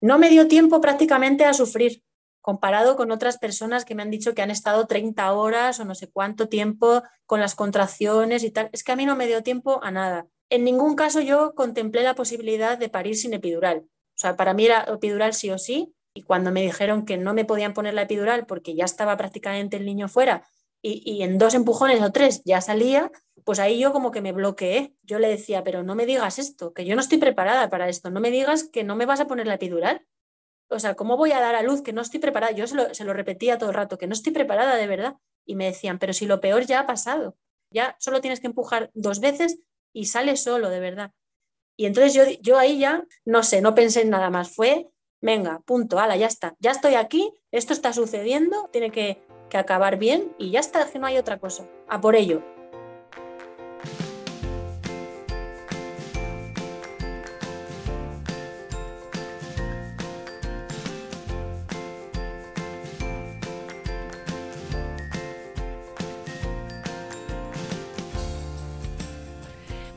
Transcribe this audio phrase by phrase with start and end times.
[0.00, 2.02] no me dio tiempo prácticamente a sufrir
[2.40, 5.94] comparado con otras personas que me han dicho que han estado 30 horas o no
[5.94, 8.70] sé cuánto tiempo con las contracciones y tal.
[8.72, 10.26] Es que a mí no me dio tiempo a nada.
[10.48, 13.84] En ningún caso yo contemplé la posibilidad de parir sin epidural.
[13.84, 15.94] O sea, para mí era epidural sí o sí.
[16.14, 19.76] Y cuando me dijeron que no me podían poner la epidural porque ya estaba prácticamente
[19.76, 20.44] el niño fuera
[20.82, 23.12] y, y en dos empujones o tres ya salía,
[23.44, 24.94] pues ahí yo como que me bloqueé.
[25.02, 28.10] Yo le decía, pero no me digas esto, que yo no estoy preparada para esto.
[28.10, 30.06] No me digas que no me vas a poner la epidural
[30.70, 32.52] o sea, ¿cómo voy a dar a luz que no estoy preparada?
[32.52, 35.16] Yo se lo, repetía todo el rato, que no estoy preparada de verdad.
[35.44, 37.36] Y me decían, pero si lo peor ya ha pasado,
[37.72, 39.58] ya solo tienes que empujar dos veces
[39.92, 41.12] y sale solo, de verdad.
[41.76, 44.88] Y entonces yo, yo ahí ya, no sé, no pensé en nada más, fue,
[45.20, 49.98] venga, punto, ala, ya está, ya estoy aquí, esto está sucediendo, tiene que, que acabar
[49.98, 52.44] bien y ya está, que no hay otra cosa, a por ello.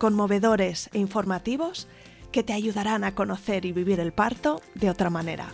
[0.00, 1.86] conmovedores e informativos
[2.32, 5.52] que te ayudarán a conocer y vivir el parto de otra manera.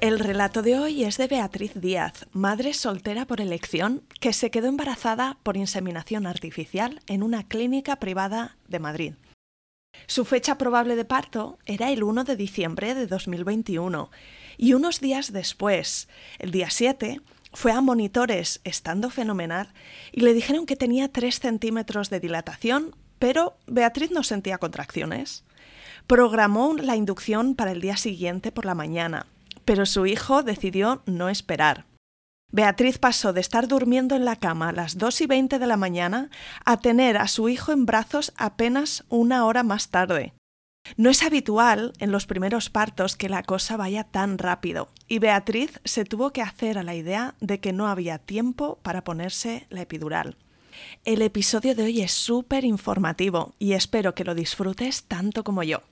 [0.00, 4.68] El relato de hoy es de Beatriz Díaz, madre soltera por elección, que se quedó
[4.68, 9.14] embarazada por inseminación artificial en una clínica privada de Madrid.
[10.06, 14.12] Su fecha probable de parto era el 1 de diciembre de 2021
[14.56, 16.08] y unos días después,
[16.38, 17.20] el día 7,
[17.52, 19.72] fue a monitores estando fenomenal
[20.12, 25.42] y le dijeron que tenía 3 centímetros de dilatación, pero Beatriz no sentía contracciones.
[26.06, 29.26] Programó la inducción para el día siguiente por la mañana
[29.68, 31.84] pero su hijo decidió no esperar.
[32.50, 35.76] Beatriz pasó de estar durmiendo en la cama a las 2 y 20 de la
[35.76, 36.30] mañana
[36.64, 40.32] a tener a su hijo en brazos apenas una hora más tarde.
[40.96, 45.82] No es habitual en los primeros partos que la cosa vaya tan rápido, y Beatriz
[45.84, 49.82] se tuvo que hacer a la idea de que no había tiempo para ponerse la
[49.82, 50.38] epidural.
[51.04, 55.82] El episodio de hoy es súper informativo y espero que lo disfrutes tanto como yo.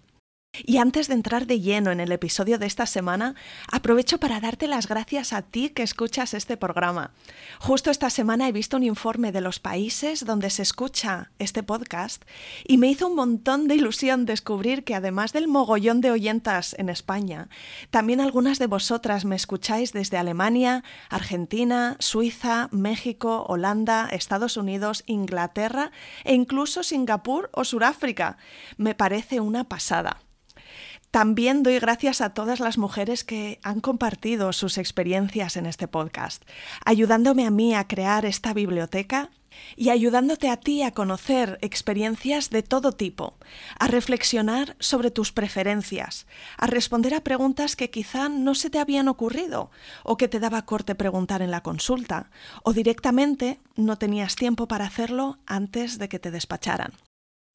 [0.65, 3.35] Y antes de entrar de lleno en el episodio de esta semana,
[3.71, 7.13] aprovecho para darte las gracias a ti que escuchas este programa.
[7.61, 12.25] Justo esta semana he visto un informe de los países donde se escucha este podcast
[12.67, 16.89] y me hizo un montón de ilusión descubrir que además del mogollón de oyentas en
[16.89, 17.49] España,
[17.91, 25.91] también algunas de vosotras me escucháis desde Alemania, Argentina, Suiza, México, Holanda, Estados Unidos, Inglaterra
[26.25, 28.37] e incluso Singapur o Suráfrica.
[28.77, 30.26] Me parece una pasada.
[31.17, 36.45] También doy gracias a todas las mujeres que han compartido sus experiencias en este podcast,
[36.85, 39.31] ayudándome a mí a crear esta biblioteca
[39.77, 43.39] y ayudándote a ti a conocer experiencias de todo tipo,
[43.79, 46.27] a reflexionar sobre tus preferencias,
[46.59, 49.71] a responder a preguntas que quizá no se te habían ocurrido
[50.05, 52.29] o que te daba corte preguntar en la consulta,
[52.63, 56.93] o directamente no tenías tiempo para hacerlo antes de que te despacharan.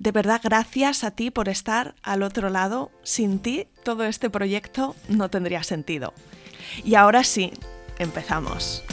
[0.01, 2.89] De verdad, gracias a ti por estar al otro lado.
[3.03, 6.11] Sin ti, todo este proyecto no tendría sentido.
[6.83, 7.53] Y ahora sí,
[7.99, 8.83] empezamos.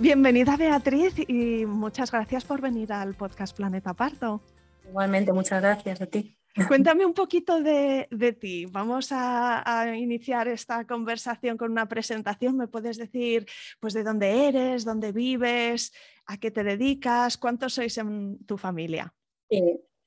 [0.00, 4.42] Bienvenida Beatriz y muchas gracias por venir al podcast Planeta Parto.
[4.88, 6.36] Igualmente, muchas gracias a ti.
[6.68, 8.64] Cuéntame un poquito de, ti.
[8.66, 12.56] Vamos a, iniciar esta conversación con una presentación.
[12.56, 13.46] ¿Me puedes decir
[13.78, 15.92] pues, de dónde eres, dónde vives,
[16.26, 19.12] a qué te dedicas, cuántos sois en tu familia?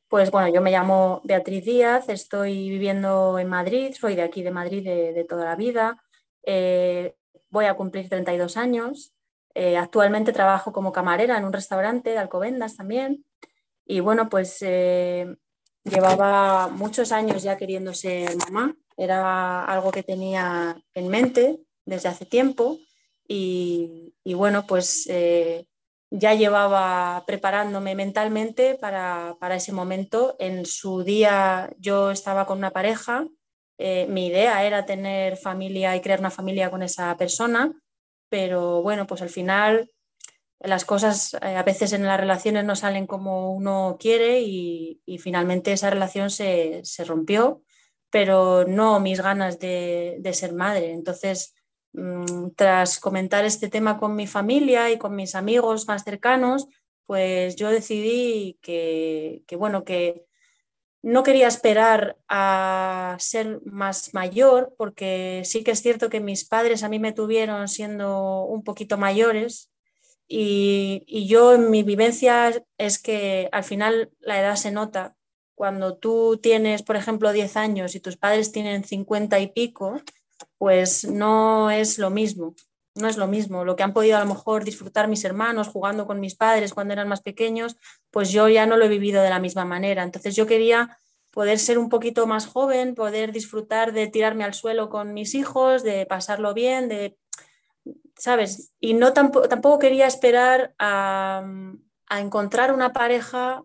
[0.10, 4.52] pues bueno, yo me llamo Beatriz Díaz, estoy viviendo en Madrid, soy de aquí de
[4.52, 6.04] Madrid de, toda la vida.
[6.44, 7.16] Eh,
[7.50, 9.14] voy a cumplir 32 años.
[9.54, 13.24] Eh, actualmente trabajo como camarera en un restaurante de Alcobendas también.
[13.86, 15.36] Y bueno, pues eh,
[15.84, 22.26] Llevaba muchos años ya queriendo ser mamá, era algo que tenía en mente desde hace
[22.26, 22.78] tiempo
[23.28, 25.68] y, bueno, pues eh,
[26.12, 30.36] ya llevaba preparándome mentalmente para, ese momento.
[30.40, 33.28] En su día yo estaba con una pareja,
[33.78, 37.72] eh, mi idea era tener familia y crear una familia con esa persona,
[38.30, 39.92] pero bueno, pues al final
[40.60, 45.72] las cosas eh, a veces en las relaciones no salen como uno quiere y, finalmente
[45.72, 47.64] esa relación se, rompió,
[48.10, 50.92] pero no mis ganas de, de ser madre.
[50.92, 51.56] Entonces,
[52.56, 56.68] tras comentar este tema con mi familia y con mis amigos más cercanos,
[57.06, 60.26] pues yo decidí que, bueno, que
[61.02, 66.84] no quería esperar a ser más mayor, porque sí que es cierto que mis padres
[66.84, 69.72] a mí me tuvieron siendo un poquito mayores
[70.28, 75.16] y, y yo en mi vivencia es que al final la edad se nota.
[75.56, 80.00] Cuando tú tienes, por ejemplo, 10 años y tus padres tienen 50 y pico,
[80.58, 82.56] pues no es lo mismo,
[82.96, 83.66] no es lo mismo.
[83.66, 86.94] Lo que han podido a lo mejor disfrutar mis hermanos jugando con mis padres cuando
[86.94, 87.78] eran más pequeños,
[88.12, 90.04] pues yo ya no lo he vivido de la misma manera.
[90.04, 90.98] Entonces yo quería
[91.32, 95.84] poder ser un poquito más joven, poder disfrutar de tirarme al suelo con mis hijos,
[95.84, 97.18] de pasarlo bien, de,
[98.18, 98.74] ¿sabes?
[98.80, 101.44] Y no tampoco, tampoco quería esperar a,
[102.08, 103.64] a encontrar una pareja,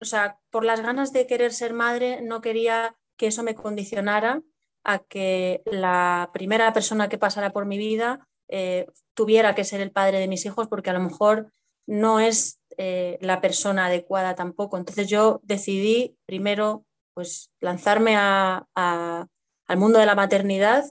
[0.00, 4.42] o sea, por las ganas de querer ser madre, no quería que eso me condicionara
[4.84, 9.90] a que la primera persona que pasara por mi vida eh, tuviera que ser el
[9.90, 11.52] padre de mis hijos, porque a lo mejor
[11.86, 14.76] no es eh, la persona adecuada tampoco.
[14.76, 16.84] Entonces yo decidí primero
[17.14, 19.28] pues lanzarme al
[19.76, 20.84] mundo de la maternidad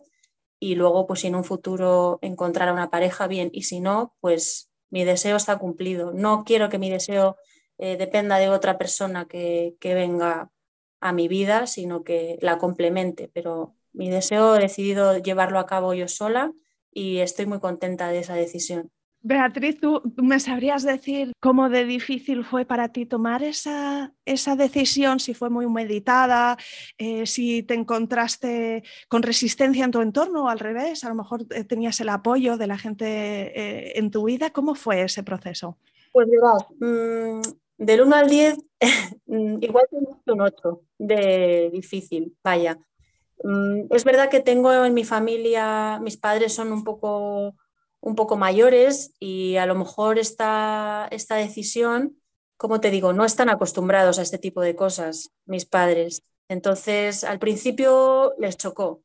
[0.60, 4.70] y luego pues si en un futuro encontrar una pareja bien y si no pues
[4.90, 6.14] mi deseo está cumplido.
[6.14, 7.38] No quiero que mi deseo
[7.78, 10.50] eh, dependa de otra persona que, que venga
[11.02, 15.94] a mi vida, sino que la complemente, pero mi deseo he decidido llevarlo a cabo
[15.94, 16.52] yo sola
[16.92, 18.92] y estoy muy contenta de esa decisión.
[19.26, 25.22] Beatriz, ¿tú me sabrías decir cómo de difícil fue para ti tomar esa, esa decisión?
[25.22, 26.58] Si fue muy meditada,
[26.98, 31.46] eh, si te encontraste con resistencia en tu entorno o al revés, a lo mejor
[31.52, 34.50] eh, tenías el apoyo de la gente eh, en tu vida.
[34.50, 35.78] ¿Cómo fue ese proceso?
[36.12, 37.42] Pues mirad, mm,
[37.78, 38.58] del 1 al 10,
[39.28, 42.78] mm, igual tengo un 8 de difícil, vaya.
[43.42, 47.56] Mm, es verdad que tengo en mi familia, mis padres son un poco,
[48.00, 52.18] un poco mayores y a lo mejor esta, esta decisión,
[52.58, 56.24] como te digo, no están acostumbrados a este tipo de cosas, mis padres.
[56.48, 59.04] Entonces, al principio les chocó.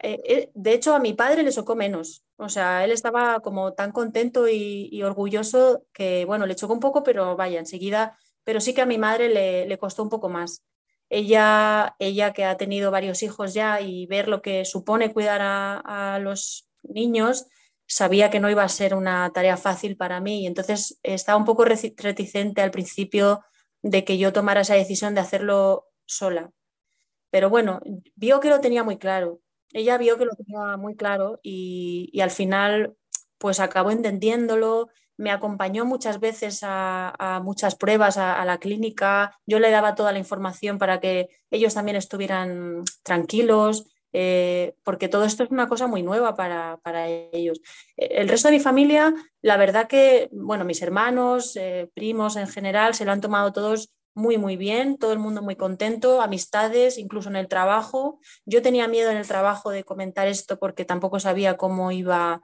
[0.00, 2.24] Eh, eh, de hecho, a mi padre le chocó menos.
[2.36, 7.02] O sea, él estaba como tan contento y, orgulloso que, bueno, le chocó un poco,
[7.02, 10.62] pero vaya, enseguida, pero sí que a mi madre le, le costó un poco más
[11.08, 16.18] ella, ella que ha tenido varios hijos ya y ver lo que supone cuidar a,
[16.20, 17.46] los niños,
[17.86, 21.44] sabía que no iba a ser una tarea fácil para mí y entonces estaba un
[21.44, 23.42] poco reticente al principio
[23.82, 26.50] de que yo tomara esa decisión de hacerlo sola.
[27.30, 27.80] Pero bueno,
[28.14, 29.40] vio que lo tenía muy claro.
[29.72, 32.96] Ella vio que lo tenía muy claro y, y al final
[33.38, 39.70] pues acabó entendiéndolo me acompañó muchas veces a, muchas pruebas a, la clínica, yo le
[39.70, 45.50] daba toda la información para que ellos también estuvieran tranquilos, eh, porque todo esto es
[45.50, 47.60] una cosa muy nueva para, ellos.
[47.96, 49.12] El resto de mi familia,
[49.42, 53.92] la verdad que, bueno, mis hermanos, eh, primos en general, se lo han tomado todos
[54.14, 58.20] muy, muy bien, todo el mundo muy contento, amistades, incluso en el trabajo.
[58.46, 62.42] Yo tenía miedo en el trabajo de comentar esto porque tampoco sabía cómo iba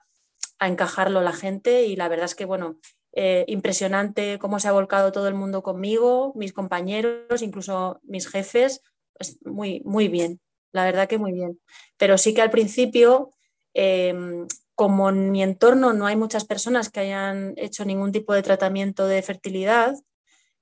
[0.61, 2.77] a encajarlo la gente y la verdad es que, bueno,
[3.13, 8.83] eh, impresionante cómo se ha volcado todo el mundo conmigo, mis compañeros, incluso mis jefes,
[9.15, 10.41] pues muy, muy bien,
[10.73, 11.61] la verdad que muy bien.
[11.97, 13.31] Pero sí que al principio,
[13.75, 18.43] em, como en mi entorno no hay muchas personas que hayan hecho ningún tipo de
[18.43, 19.95] tratamiento de fertilidad,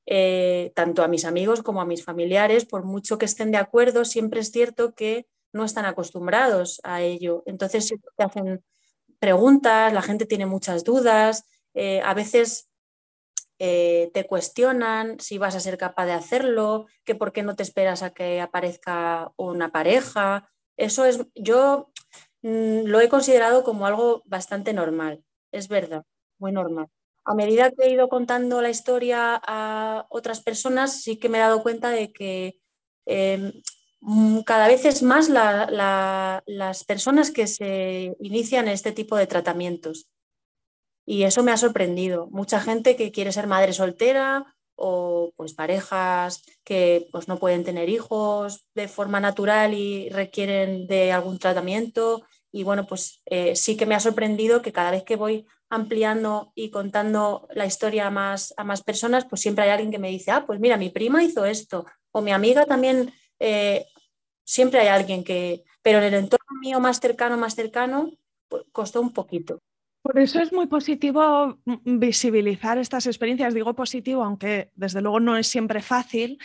[0.06, 4.04] eh, tanto a mis amigos como a mis familiares, por mucho que estén de acuerdo,
[4.04, 7.42] siempre es cierto que no están acostumbrados a ello.
[7.46, 8.62] Entonces, te hacen
[9.18, 11.44] preguntas, la gente tiene muchas dudas,
[11.74, 12.68] eh, a veces
[13.58, 17.64] eh, te cuestionan si vas a ser capaz de hacerlo, que por qué no te
[17.64, 20.48] esperas a que aparezca una pareja.
[20.76, 21.90] Eso es, yo
[22.42, 26.04] mm, lo he considerado como algo bastante normal, es verdad,
[26.38, 26.88] muy normal.
[27.24, 31.40] A medida que he ido contando la historia a otras personas, sí que me he
[31.42, 32.60] dado cuenta de que
[33.06, 33.52] em,
[34.44, 40.08] cada vez es más las personas que se inician este tipo de tratamientos.
[41.06, 42.28] Y eso me ha sorprendido.
[42.30, 47.88] Mucha gente que quiere ser madre soltera o pues parejas que pues no pueden tener
[47.88, 52.22] hijos de forma natural y requieren de algún tratamiento.
[52.52, 56.52] Y bueno, pues eh, sí que me ha sorprendido que cada vez que voy ampliando
[56.54, 60.10] y contando la historia a más, a más personas, pues siempre hay alguien que me
[60.10, 63.86] dice, ah, pues mira, mi prima hizo esto, o mi amiga también, eh,
[64.44, 68.10] siempre hay alguien que, pero en el entorno mío más cercano, más cercano,
[68.48, 69.58] pues costó un poquito.
[70.02, 73.52] Por eso es muy positivo mm, visibilizar estas experiencias.
[73.52, 76.38] Digo positivo, aunque desde luego no es siempre fácil,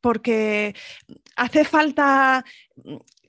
[0.00, 0.74] porque
[1.36, 2.44] hace falta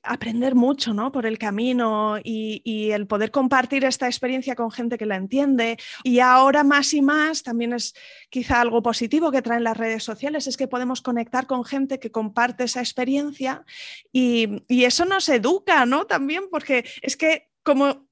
[0.03, 1.12] aprender mucho ¿no?
[1.12, 5.77] por el camino y, el poder compartir esta experiencia con gente que la entiende.
[6.03, 7.93] Y ahora más y más también es
[8.29, 12.12] quizá algo positivo que traen las redes sociales, es que podemos conectar con gente que
[12.12, 13.65] comparte esa experiencia
[14.12, 16.05] y, y eso nos educa ¿no?
[16.05, 18.08] también, porque es que como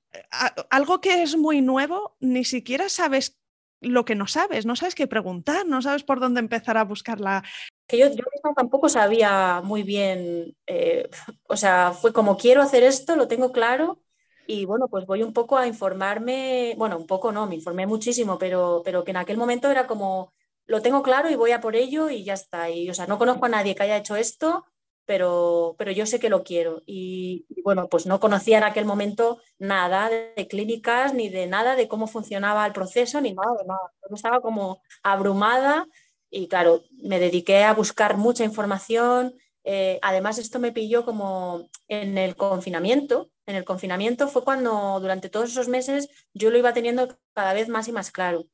[0.70, 3.40] algo que es muy nuevo, ni siquiera sabes
[3.82, 7.44] lo que no sabes, no sabes qué preguntar, no sabes por dónde empezar a buscarla.
[7.90, 8.24] Que yo, yo
[8.56, 11.10] tampoco sabía muy bien, eh,
[11.48, 14.00] o sea, fue como quiero hacer esto, lo tengo claro
[14.48, 18.38] y bueno, pues voy un poco a informarme, bueno, un poco no, me informé muchísimo,
[18.38, 20.34] pero, pero que en aquel momento era como,
[20.68, 22.70] lo tengo claro y voy a por ello y ya está.
[22.70, 24.66] Y, o sea, no conozco a nadie que haya hecho esto
[25.10, 26.84] pero, pero yo sé que lo quiero.
[26.86, 31.88] Y, bueno, pues no conocía en aquel momento nada de, clínicas, ni de nada de
[31.88, 33.92] cómo funcionaba el proceso, ni nada de nada.
[34.14, 35.88] Estaba como abrumada
[36.30, 39.34] y claro, me dediqué a buscar mucha información.
[39.64, 43.32] Eh, además, esto me pilló como en el confinamiento.
[43.46, 47.68] En el confinamiento fue cuando durante todos esos meses yo lo iba teniendo cada vez
[47.68, 48.46] más y más claro.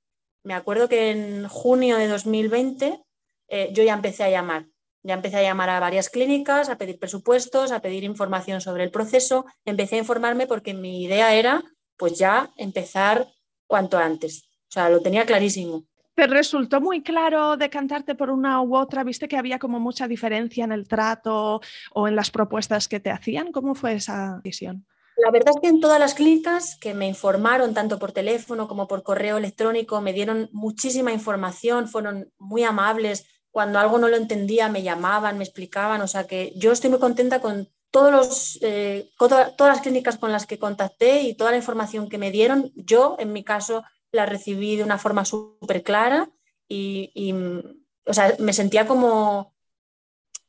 [0.43, 3.03] Me acuerdo que en junio de 2020
[3.49, 4.67] eh, yo ya empecé a llamar
[5.05, 8.89] ya empecé a llamar a varias clínicas, a pedir presupuestos, a pedir información sobre el
[8.89, 9.45] proceso.
[9.63, 11.63] Empecé a informarme porque mi idea era
[11.95, 13.27] pues ya empezar
[13.67, 14.49] cuanto antes.
[14.67, 15.85] O sea, lo tenía clarísimo.
[16.15, 19.03] ¿Te resultó muy claro decantarte por una u otra?
[19.03, 21.59] ¿Viste que había como mucha diferencia en el trato
[21.93, 23.51] o en las propuestas que te hacían?
[23.51, 24.85] ¿Cómo fue esa visión?
[25.17, 28.87] La verdad es que en todas las clínicas que me informaron, tanto por teléfono como
[28.87, 34.69] por correo electrónico, me dieron muchísima información, fueron muy amables, cuando algo no lo entendía
[34.69, 39.09] me llamaban, me explicaban, o sea que yo estoy muy contenta con todos los, eh,
[39.17, 43.15] todas las clínicas con las que contacté y toda la información que me dieron, yo
[43.19, 46.29] en mi caso la recibí de una forma súper clara
[46.67, 47.33] y,
[48.05, 49.53] o sea, me sentía como,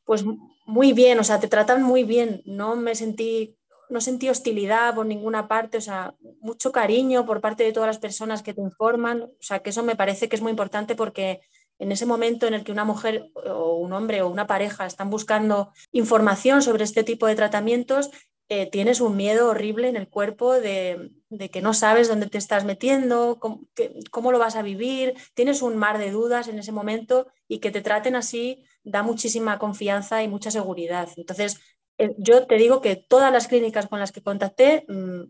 [0.04, 0.24] pues
[0.66, 3.56] muy bien, o sea, te tratan muy bien, no me sentí,
[3.88, 7.98] no sentí hostilidad por ninguna parte, o sea, mucho cariño por parte de todas las
[7.98, 11.40] personas que te informan, o sea, que eso me parece que es muy importante porque
[11.78, 15.10] en ese momento en el que una mujer o un hombre o una pareja están
[15.10, 18.10] buscando información sobre este tipo de tratamientos,
[18.48, 21.10] eh, tienes un miedo horrible en el cuerpo de,
[21.50, 25.98] que no sabes dónde te estás metiendo, cómo, lo vas a vivir, tienes un mar
[25.98, 30.52] de dudas en ese momento y que te traten así da muchísima confianza y mucha
[30.52, 31.08] seguridad.
[31.16, 31.60] Entonces,
[31.98, 35.22] eh, yo te digo que todas las clínicas con las que contacté mm,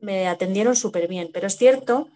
[0.00, 2.08] me atendieron súper bien, pero es cierto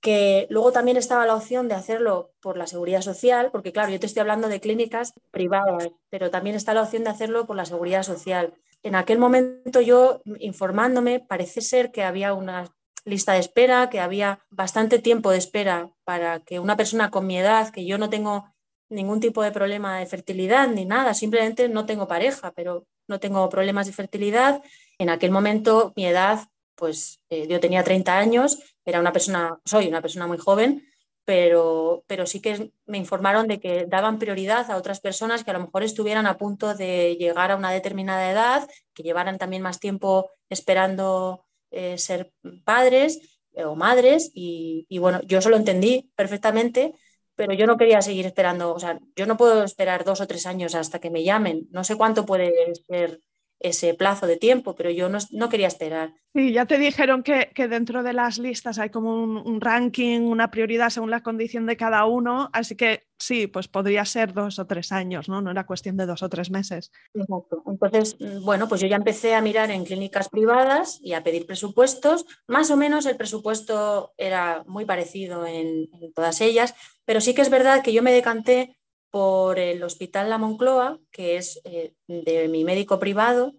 [0.00, 4.00] que luego también estaba la opción de hacerlo por la seguridad social, porque claro, yo
[4.00, 7.64] te estoy hablando de clínicas privadas, pero también está la opción de hacerlo por la
[7.64, 8.54] seguridad social.
[8.82, 12.64] En aquel momento yo, informándome, parece ser que había una
[13.04, 17.38] lista de espera, que había bastante tiempo de espera para que una persona con mi
[17.38, 18.52] edad, que yo no tengo
[18.90, 23.48] ningún tipo de problema de fertilidad ni nada, simplemente no tengo pareja, pero no tengo
[23.48, 24.62] problemas de fertilidad.
[24.98, 28.58] En aquel momento mi edad, pues eh, yo tenía 30 años
[28.88, 30.87] era una persona, soy una persona muy joven,
[31.28, 35.52] pero, pero sí que me informaron de que daban prioridad a otras personas que a
[35.52, 39.78] lo mejor estuvieran a punto de llegar a una determinada edad, que llevaran también más
[39.78, 42.32] tiempo esperando eh, ser
[42.64, 43.20] padres
[43.52, 44.30] eh, o madres.
[44.32, 46.94] Y, y, bueno, yo eso lo entendí perfectamente,
[47.34, 48.72] pero yo no quería seguir esperando.
[48.72, 51.68] O sea, yo no puedo esperar dos o tres años hasta que me llamen.
[51.72, 53.20] No sé cuánto puede ser
[53.60, 56.14] ese plazo de tiempo, pero yo no, quería esperar.
[56.32, 60.90] Sí, ya te dijeron que, dentro de las listas hay como un, ranking, una prioridad
[60.90, 64.92] según la condición de cada uno, así que sí, pues podría ser dos o tres
[64.92, 65.40] años, ¿no?
[65.40, 66.92] No era cuestión de dos o tres meses.
[67.14, 67.64] Exacto.
[67.66, 71.46] Entonces, mm, bueno, pues yo ya empecé a mirar en clínicas privadas y a pedir
[71.46, 72.26] presupuestos.
[72.46, 76.74] Más o menos el presupuesto era muy parecido en, en todas ellas,
[77.04, 78.77] pero sí que es verdad que yo me decanté
[79.10, 83.54] por el Hospital La Moncloa, que es eh, de mi médico privado.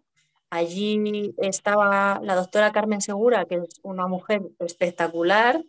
[0.49, 5.63] Allí estaba la doctora Carmen Segura, que es una mujer espectacular,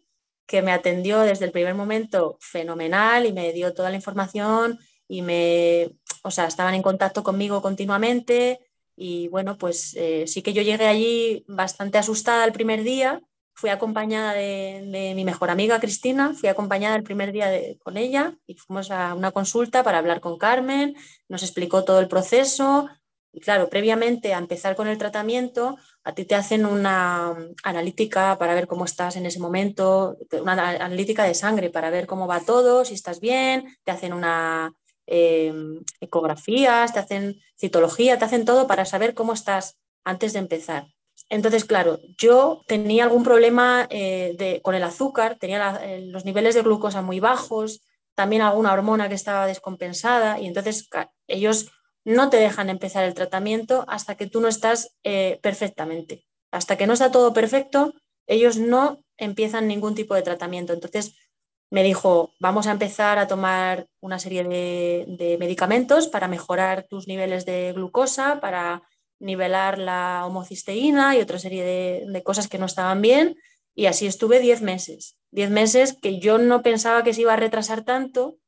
[0.46, 5.22] que me atendió desde el primer momento fenomenal y me dio toda la información y
[5.22, 5.90] me,
[6.22, 8.58] o sea, estaban en contacto conmigo continuamente
[8.96, 13.22] y bueno, pues eh, sí que yo llegué allí bastante asustada el primer día
[13.54, 17.50] Fui acompañada de, mi mejor amiga Cristina, fui acompañada el primer día
[17.82, 20.96] con ella y fuimos a una consulta para hablar con Carmen,
[21.28, 22.88] nos explicó todo el proceso,
[23.32, 28.54] Y claro, previamente a empezar con el tratamiento, a ti te hacen una analítica para
[28.54, 32.84] ver cómo estás en ese momento, una analítica de sangre para ver cómo va todo,
[32.84, 34.72] si estás bien, te hacen una
[35.06, 35.52] eh,
[36.00, 40.86] ecografías, te hacen citología, te hacen todo para saber cómo estás antes de empezar.
[41.30, 47.00] Entonces, claro, yo tenía algún problema eh, con el azúcar, tenía los niveles de glucosa
[47.00, 47.82] muy bajos,
[48.14, 50.90] también alguna hormona que estaba descompensada y entonces
[51.26, 51.70] ellos
[52.04, 56.26] no te dejan empezar el tratamiento hasta que tú no estás eh, perfectamente.
[56.50, 57.94] Hasta que no está todo perfecto,
[58.26, 60.72] ellos no empiezan ningún tipo de tratamiento.
[60.72, 61.14] Entonces
[61.70, 67.46] me dijo, vamos a empezar a tomar una serie de, medicamentos para mejorar tus niveles
[67.46, 68.82] de glucosa, para
[69.20, 73.36] nivelar la homocisteína y otra serie de, cosas que no estaban bien.
[73.74, 75.16] Y así estuve 10 meses.
[75.30, 78.38] 10 meses que yo no pensaba que se iba a retrasar tanto,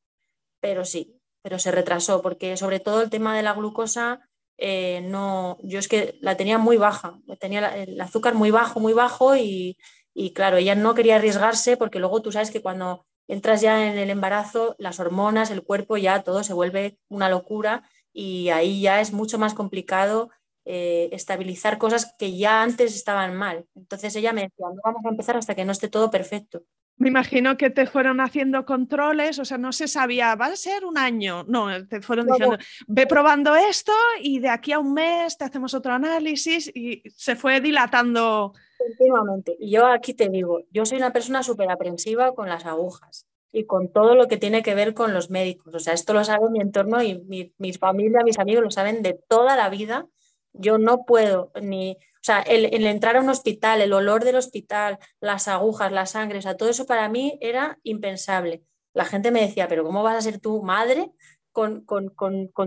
[0.60, 5.58] pero sí, pero se retrasó porque sobre todo el tema de la glucosa, eh, no,
[5.62, 9.78] yo es que la tenía muy baja, tenía el azúcar muy bajo, muy bajo y,
[10.14, 13.98] y claro, ella no quería arriesgarse porque luego tú sabes que cuando entras ya en
[13.98, 19.00] el embarazo, las hormonas, el cuerpo, ya todo se vuelve una locura y ahí ya
[19.00, 20.30] es mucho más complicado
[20.64, 23.66] eh, estabilizar cosas que ya antes estaban mal.
[23.74, 26.62] Entonces ella me decía, no vamos a empezar hasta que no esté todo perfecto.
[26.96, 30.84] Me imagino que te fueron haciendo controles, o sea, no se sabía, va a ser
[30.84, 35.36] un año, no, te fueron diciendo, ve probando esto y de aquí a un mes
[35.36, 38.52] te hacemos otro análisis y se fue dilatando.
[38.78, 39.56] Continuamente.
[39.58, 43.64] Y yo aquí te digo, yo soy una persona súper aprensiva con las agujas y
[43.64, 45.74] con todo lo que tiene que ver con los médicos.
[45.74, 49.02] O sea, esto lo sabe mi entorno y mi, mi familia, mis amigos lo saben
[49.02, 50.06] de toda la vida.
[50.52, 55.00] Yo no puedo ni, o sea, el, entrar a un hospital, el olor del hospital,
[55.20, 58.62] las agujas, la sangre, o sea, todo eso para mí era impensable.
[58.94, 61.10] La gente me decía, pero ¿cómo vas a ser tu madre
[61.50, 61.84] con,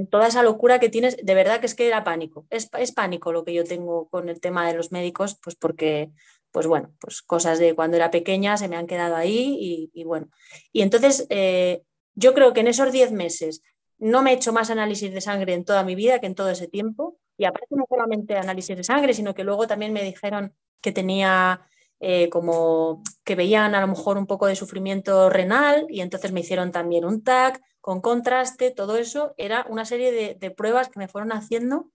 [0.09, 1.15] toda esa locura que tienes?
[1.23, 2.45] De verdad que es que era pánico.
[2.49, 6.11] Es, pánico lo que yo tengo con el tema de los médicos, pues porque,
[6.51, 10.27] pues bueno, pues cosas de cuando era pequeña se me han quedado ahí y, bueno.
[10.73, 13.61] Y entonces, eh, yo creo que en esos 10 meses
[13.99, 16.49] no me he hecho más análisis de sangre en toda mi vida que en todo
[16.49, 17.17] ese tiempo.
[17.37, 21.67] Y aparte no solamente análisis de sangre, sino que luego también me dijeron que tenía
[21.99, 26.41] eh, como que veían a lo mejor un poco de sufrimiento renal y entonces me
[26.41, 31.07] hicieron también un TAC con contraste, todo eso era una serie de, pruebas que me
[31.07, 31.91] fueron haciendo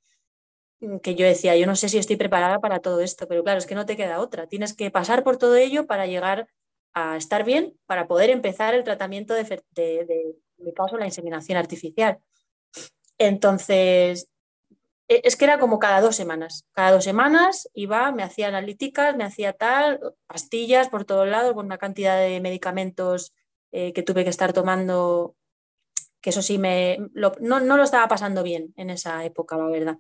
[0.80, 3.58] mm, que yo decía, yo no sé si estoy preparada para todo esto, pero claro,
[3.58, 4.46] es que no te queda otra.
[4.46, 6.48] Tienes que pasar por todo ello para llegar
[6.94, 11.06] a estar bien, para poder empezar el tratamiento de, de, de en mi caso, la
[11.06, 12.18] inseminación artificial.
[13.18, 14.28] Entonces,
[15.10, 16.66] es que era como cada dos semanas.
[16.72, 21.66] Cada dos semanas iba, me hacía analíticas, me hacía tal, pastillas por todos lados, con
[21.66, 23.34] una cantidad de medicamentos
[23.72, 25.34] eh, que tuve que estar tomando,
[26.20, 29.98] que eso sí, me, no, no, lo estaba pasando bien en esa época, la verdad.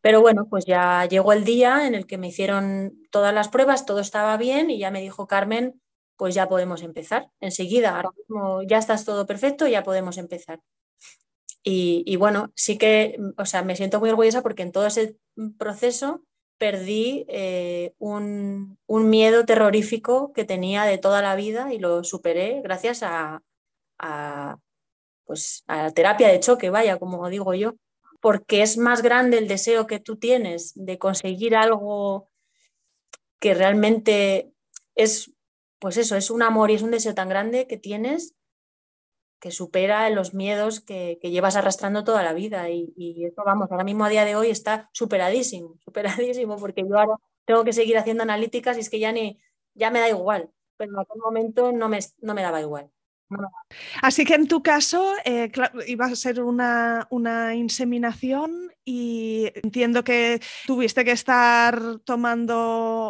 [0.00, 3.86] Pero bueno, pues ya llegó el día en el que me hicieron todas las pruebas,
[3.86, 5.82] todo estaba bien y ya me dijo Carmen,
[6.16, 7.30] pues ya podemos empezar.
[7.40, 10.60] Enseguida, ahora mismo ya estás todo perfecto, ya podemos empezar.
[11.68, 15.16] Y, bueno, sí que, o sea, me siento muy orgullosa porque en todo ese
[15.58, 16.22] proceso
[16.58, 23.02] perdí eh, un, miedo terrorífico que tenía de toda la vida y lo superé gracias
[23.02, 23.42] a,
[25.24, 27.74] pues, a la terapia de choque, vaya, como digo yo,
[28.20, 32.30] porque es más grande el deseo que tú tienes de conseguir algo
[33.40, 34.52] que realmente
[34.94, 35.32] es,
[35.80, 38.36] pues eso, es un amor y es un deseo tan grande que tienes
[39.40, 42.70] que supera los miedos que, llevas arrastrando toda la vida.
[42.70, 46.98] Y, y, eso, vamos, ahora mismo a día de hoy está superadísimo, superadísimo, porque yo
[46.98, 49.40] ahora tengo que seguir haciendo analíticas y es que ya, ni,
[49.74, 52.90] ya me da igual, pero en aquel momento no me, no me daba igual.
[54.02, 55.50] Así que en tu caso eh,
[55.86, 57.06] iba a ser una,
[57.54, 62.56] inseminación y entiendo que tuviste que estar tomando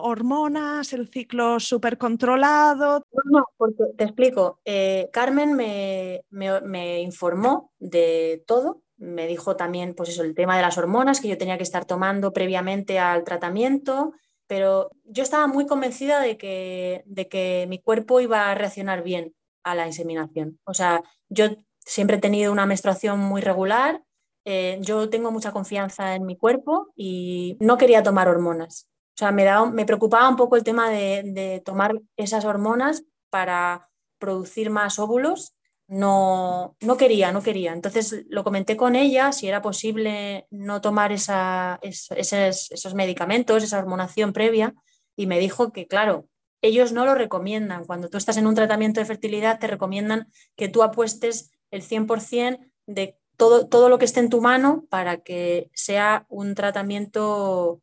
[0.02, 3.05] hormonas, el ciclo súper controlado.
[3.24, 4.61] No, porque te explico.
[4.64, 8.83] Eh, Carmen me, me, informó de todo.
[8.96, 11.85] Me dijo también, pues eso, el tema de las hormonas que yo tenía que estar
[11.85, 14.14] tomando previamente al tratamiento,
[14.46, 19.36] pero yo estaba muy convencida de que, de que mi cuerpo iba a reaccionar bien
[19.66, 20.59] a la inseminación.
[20.64, 21.46] O sea, yo
[21.81, 24.00] siempre he tenido una menstruación muy regular,
[24.44, 28.88] eh, yo tengo mucha confianza en mi cuerpo y no quería tomar hormonas.
[29.16, 34.70] O sea, me, me preocupaba un poco el tema de, tomar esas hormonas para producir
[34.70, 35.57] más óvulos.
[35.88, 37.72] No, no quería, no quería.
[37.72, 43.79] Entonces lo comenté con ella si era posible no tomar esa, esos, esos medicamentos, esa
[43.79, 44.74] hormonación previa,
[45.16, 46.29] y me dijo que, claro,
[46.66, 47.85] ellos no lo recomiendan.
[47.85, 52.59] Cuando tú estás en un tratamiento de fertilidad, te recomiendan que tú apuestes el 100%
[52.87, 57.83] de todo, todo lo que esté en tu mano para que sea un tratamiento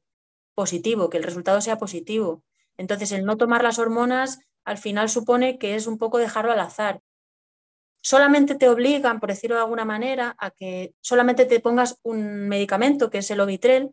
[0.55, 2.43] positivo, que el resultado sea positivo.
[2.77, 6.59] Entonces, el no tomar las hormonas al final supone que es un poco dejarlo al
[6.59, 7.01] azar.
[8.01, 13.09] Solamente te obligan, por decirlo de alguna manera, a que solamente te pongas un medicamento,
[13.09, 13.91] que es el Ovitrel,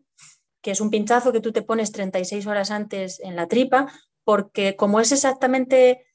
[0.61, 3.91] que es un pinchazo que tú te pones 36 horas antes en la tripa,
[4.23, 6.05] porque como es exactamente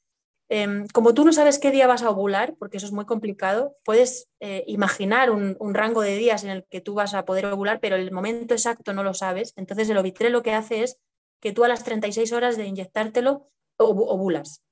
[0.49, 3.75] Em, como tú no sabes qué día vas a ovular, porque eso es muy complicado,
[3.83, 7.79] puedes eh, imaginar un, rango de días en el que tú vas a poder ovular,
[7.81, 9.53] pero el momento exacto no lo sabes.
[9.57, 10.97] Entonces el Ovitrel lo que hace es
[11.41, 13.45] que tú a las 36 horas de inyectártelo
[13.77, 14.63] ovulas.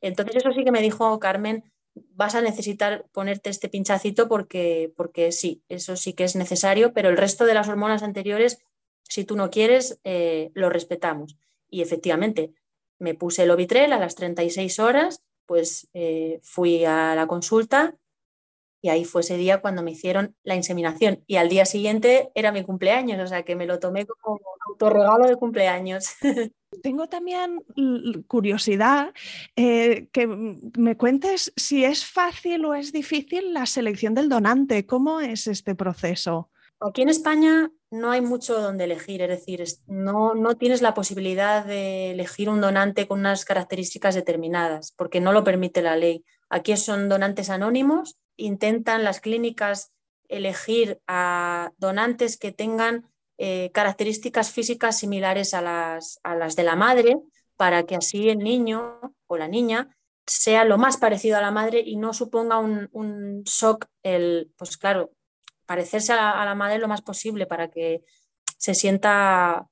[0.00, 5.32] Entonces eso sí que me dijo Carmen, vas a necesitar ponerte este pinchacito porque, porque
[5.32, 8.58] sí, eso sí que es necesario, pero el resto de las hormonas anteriores,
[9.02, 11.36] si tú no quieres, eh, lo respetamos.
[11.68, 12.52] Y efectivamente,
[13.02, 17.96] me puse el Ovitrel a las 36 horas, pues eh, fui a la consulta
[18.80, 21.22] y ahí fue ese día cuando me hicieron la inseminación.
[21.26, 25.26] Y al día siguiente era mi cumpleaños, o sea que me lo tomé como autorregalo
[25.26, 26.06] de cumpleaños.
[26.82, 27.62] Tengo también
[28.28, 29.12] curiosidad
[29.56, 34.86] eh, que me cuentes si es fácil o es difícil la selección del donante.
[34.86, 36.50] ¿Cómo es este proceso?
[36.84, 41.64] Aquí en España no hay mucho donde elegir, es decir, no, no tienes la posibilidad
[41.64, 46.24] de elegir un donante con unas características determinadas, porque no lo permite la ley.
[46.48, 49.92] Aquí son donantes anónimos, intentan las clínicas
[50.28, 53.06] elegir a donantes que tengan
[53.38, 57.16] eh, características físicas similares a las, a las de la madre,
[57.56, 61.82] para que así el niño o la niña sea lo más parecido a la madre
[61.84, 65.12] y no suponga un, un shock el, pues claro,
[65.72, 68.02] parecerse a la, madre lo más posible para que
[68.58, 69.68] se sienta,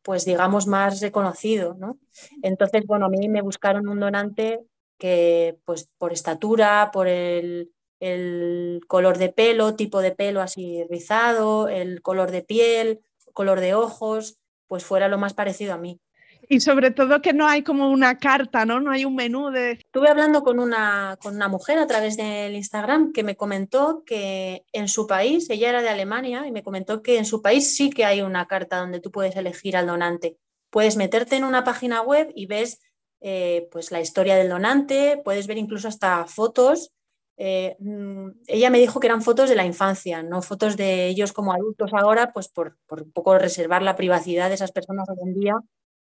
[0.00, 1.98] pues digamos, más reconocido, ¿no?
[2.42, 4.60] Entonces, bueno, a mí me buscaron un donante
[4.98, 11.68] que, pues por estatura, por el, el color de pelo, tipo de pelo así rizado,
[11.68, 13.00] el color de piel,
[13.34, 14.38] color de ojos,
[14.68, 16.00] pues fuera lo más parecido a mí.
[16.48, 18.80] Y sobre todo que no hay como una carta, ¿no?
[18.80, 19.72] No hay un menú de...
[19.72, 24.64] Estuve hablando con una, con una mujer a través del Instagram que me comentó que
[24.72, 27.90] en su país, ella era de Alemania, y me comentó que en su país sí
[27.90, 30.36] que hay una carta donde tú puedes elegir al donante.
[30.70, 32.80] Puedes meterte en una página web y ves
[33.20, 36.92] eh, pues la historia del donante, puedes ver incluso hasta fotos.
[37.36, 41.32] Eh, mm, ella me dijo que eran fotos de la infancia, no fotos de ellos
[41.32, 45.34] como adultos ahora, pues por, por poco reservar la privacidad de esas personas hoy en
[45.34, 45.54] día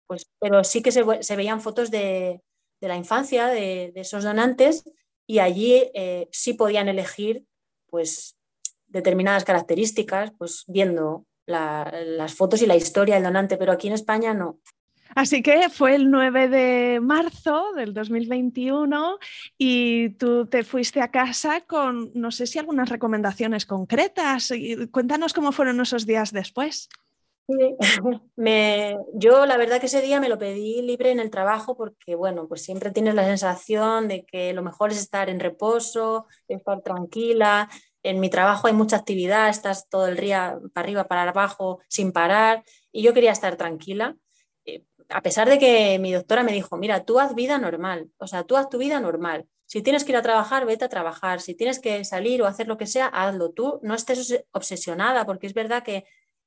[0.06, 2.40] pues, pero sí que se, veían fotos de,
[2.80, 4.84] la infancia de, esos donantes
[5.26, 7.44] y allí eh, sí podían elegir
[7.86, 8.36] pues,
[8.86, 14.32] determinadas características, pues viendo las fotos y la historia del donante, pero aquí en España
[14.32, 14.60] no.
[15.14, 19.18] Así que fue el 9 de marzo del 2021
[19.56, 24.52] y tú te fuiste a casa con, no sé si algunas recomendaciones concretas.
[24.90, 26.88] Cuéntanos cómo fueron esos días después.
[28.36, 32.14] Me, yo la verdad que ese día me lo pedí libre en el trabajo porque,
[32.14, 36.80] bueno, pues siempre tienes la sensación de que lo mejor es estar en reposo, estar
[36.82, 37.68] tranquila.
[38.02, 42.12] En mi trabajo hay mucha actividad, estás todo el día para arriba, para abajo, sin
[42.12, 44.16] parar, y yo quería estar tranquila.
[44.64, 48.26] Eh, a pesar de que mi doctora me dijo, mira, tú haz vida normal, o
[48.26, 49.46] sea, tú haz tu vida normal.
[49.66, 51.40] Si tienes que ir a trabajar, vete a trabajar.
[51.40, 53.50] Si tienes que salir o hacer lo que sea, hazlo.
[53.50, 56.04] Tú no estés obsesionada, porque es verdad que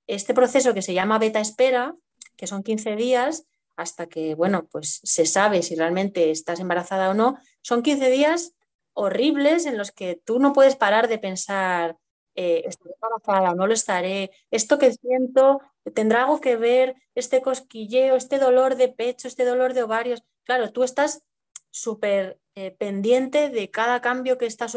[0.08, 1.96] este proceso que se llama beta espera,
[2.36, 7.14] que son 15 días, hasta que, bueno, pues se sabe si realmente estás embarazada o
[7.14, 8.54] no, son 15 días
[8.94, 11.98] horribles en los que tú no puedes parar de pensar,
[12.34, 14.32] eh, ¿estaré embarazada no lo estaré?
[14.52, 15.62] ¿Esto que siento
[15.94, 16.96] tendrá algo que ver?
[17.16, 20.24] ¿Este cosquilleo, este dolor de pecho, este dolor de ovarios?
[20.44, 21.24] Claro, tú estás
[21.70, 24.68] súper eh, pendiente de cada cambio que está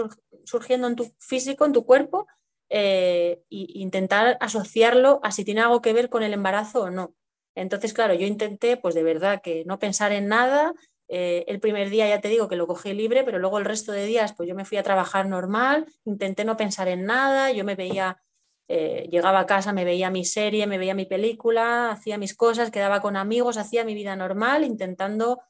[0.44, 2.26] surgiendo en tu físico, en tu cuerpo,
[2.70, 7.14] e intentar asociarlo a si tiene algo que ver con el embarazo o no.
[7.56, 10.72] Entonces, claro, yo intenté, pues de verdad, que no pensar en nada.
[11.08, 13.92] Eh, el primer día ya te digo que lo cogí libre, pero luego el resto
[13.92, 17.64] de días, pues yo me fui a trabajar normal, intenté no pensar en nada, yo
[17.64, 18.22] me veía,
[18.68, 22.70] eh, llegaba a casa, me veía mi serie, me veía mi película, hacía mis cosas,
[22.70, 25.40] quedaba con amigos, hacía mi vida normal, intentando,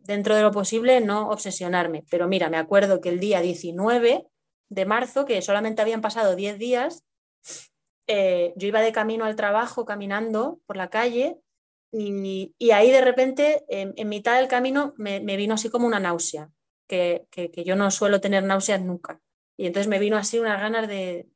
[0.00, 2.04] dentro de lo posible, no obsesionarme.
[2.10, 4.26] Pero mira, me acuerdo que el día 19
[4.72, 7.04] de marzo, que solamente habían pasado 10 días,
[8.06, 11.38] eh, yo iba de camino al trabajo caminando por la calle
[11.92, 16.50] y, ahí de repente, en, mitad del camino, me, vino así como una náusea,
[16.86, 17.26] que,
[17.66, 19.20] yo no suelo tener náuseas nunca.
[19.58, 21.28] Y entonces me vino así unas ganas de...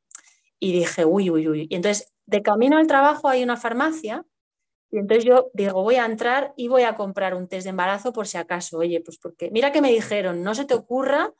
[0.59, 1.67] Y dije, uy, uy, uy.
[1.69, 4.25] Y entonces, de camino al trabajo hay una farmacia
[4.89, 8.13] y entonces yo digo, voy a entrar y voy a comprar un test de embarazo
[8.13, 8.79] por si acaso.
[8.79, 11.33] Oye, pues porque, mira que me dijeron, no se te ocurra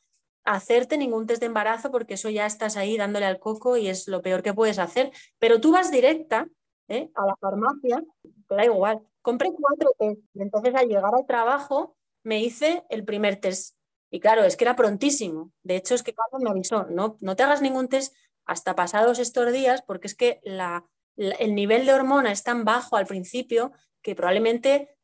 [0.47, 4.07] hacerte ningún test de embarazo porque eso ya estás ahí dándole al coco y es
[4.07, 5.11] lo peor que puedes hacer.
[5.39, 6.47] Pero tú vas directa
[6.87, 7.11] ¿eh?
[7.15, 8.01] a la farmacia,
[8.47, 9.01] te da igual.
[9.21, 13.75] Compré cuatro test y entonces al llegar al trabajo me hice el primer test.
[14.09, 15.51] Y claro, es que era prontísimo.
[15.63, 19.19] De hecho, es que Carlos me avisó, no, no te hagas ningún test hasta pasados
[19.19, 20.85] estos días porque es que la,
[21.17, 24.95] el nivel de hormona es tan bajo al principio que probablemente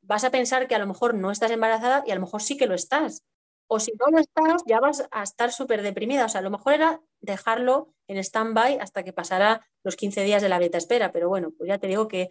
[0.00, 2.56] vas a pensar que a lo mejor no estás embarazada y a lo mejor sí
[2.56, 3.25] que lo estás.
[3.68, 6.26] O si no lo estás, ya vas a estar súper deprimida.
[6.26, 10.42] O sea, a lo mejor era dejarlo en stand-by hasta que pasara los 15 días
[10.42, 11.10] de la beta espera.
[11.12, 12.28] Pero bueno, pues ya te digo que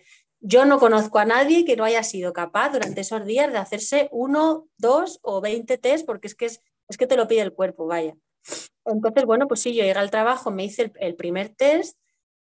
[0.47, 4.09] yo no conozco a nadie que no haya sido capaz durante esos días de hacerse
[4.11, 6.61] uno, dos o veinte test, porque es que, es,
[6.97, 8.15] que te lo pide el cuerpo, vaya.
[8.85, 11.97] Entonces, bueno, pues sí, yo llegué al trabajo, me hice el, primer test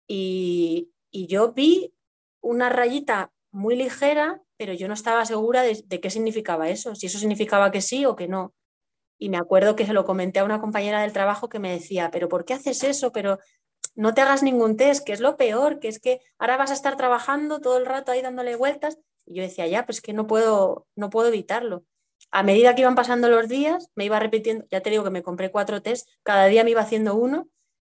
[0.07, 1.93] y, yo vi
[2.41, 7.17] una rayita muy ligera, pero yo no estaba segura de, qué significaba eso, si eso
[7.17, 8.53] significaba que sí o que no.
[9.17, 12.09] Y me acuerdo que se lo comenté a una compañera del trabajo que me decía,
[12.11, 13.11] pero ¿por qué haces eso?
[13.11, 13.39] Pero
[13.95, 16.73] no te hagas ningún test, que es lo peor, que es que ahora vas a
[16.73, 18.97] estar trabajando todo el rato ahí dándole vueltas.
[19.25, 21.85] Y yo decía, ya, pues que no puedo, no puedo evitarlo.
[22.31, 25.23] A medida que iban pasando los días, me iba repitiendo, ya te digo que me
[25.23, 27.47] compré cuatro test, cada día me iba haciendo uno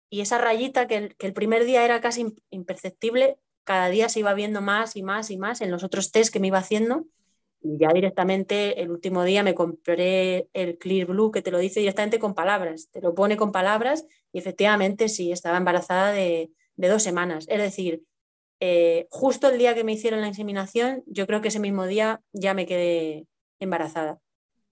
[0.10, 4.20] y esa rayita que el, que el primer día era casi imperceptible, cada día se
[4.20, 7.06] iba viendo más y más y más en los otros test que me iba haciendo
[7.62, 11.80] y ya directamente el último día me compré el Clear Blue que te lo dice
[11.80, 17.04] directamente con palabras, te lo pone con palabras y efectivamente sí, estaba embarazada de, dos
[17.04, 17.46] semanas.
[17.50, 18.04] Es decir,
[18.62, 22.22] eh, justo el día que me hicieron la inseminación, yo creo que ese mismo día
[22.32, 23.28] ya me quedé
[23.60, 24.20] embarazada.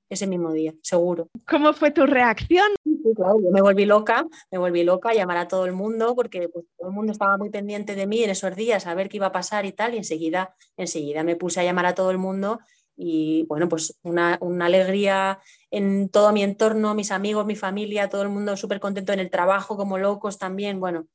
[0.10, 1.28] Ese mismo día, seguro.
[1.45, 2.67] ¿Cómo fue tu reacción?
[2.86, 6.15] Sí, claro, yo me volví loca, me volví loca a llamar a todo el mundo
[6.15, 9.10] porque pues, todo el mundo estaba muy pendiente de mí en esos días a ver
[9.10, 12.12] qué iba a pasar y tal y enseguida, enseguida me puse a llamar a todo
[12.12, 12.60] el mundo
[12.98, 18.30] y bueno, pues una, alegría en todo mi entorno, mis amigos, mi familia, todo el
[18.30, 21.08] mundo súper contento en el trabajo, como locos también, bueno,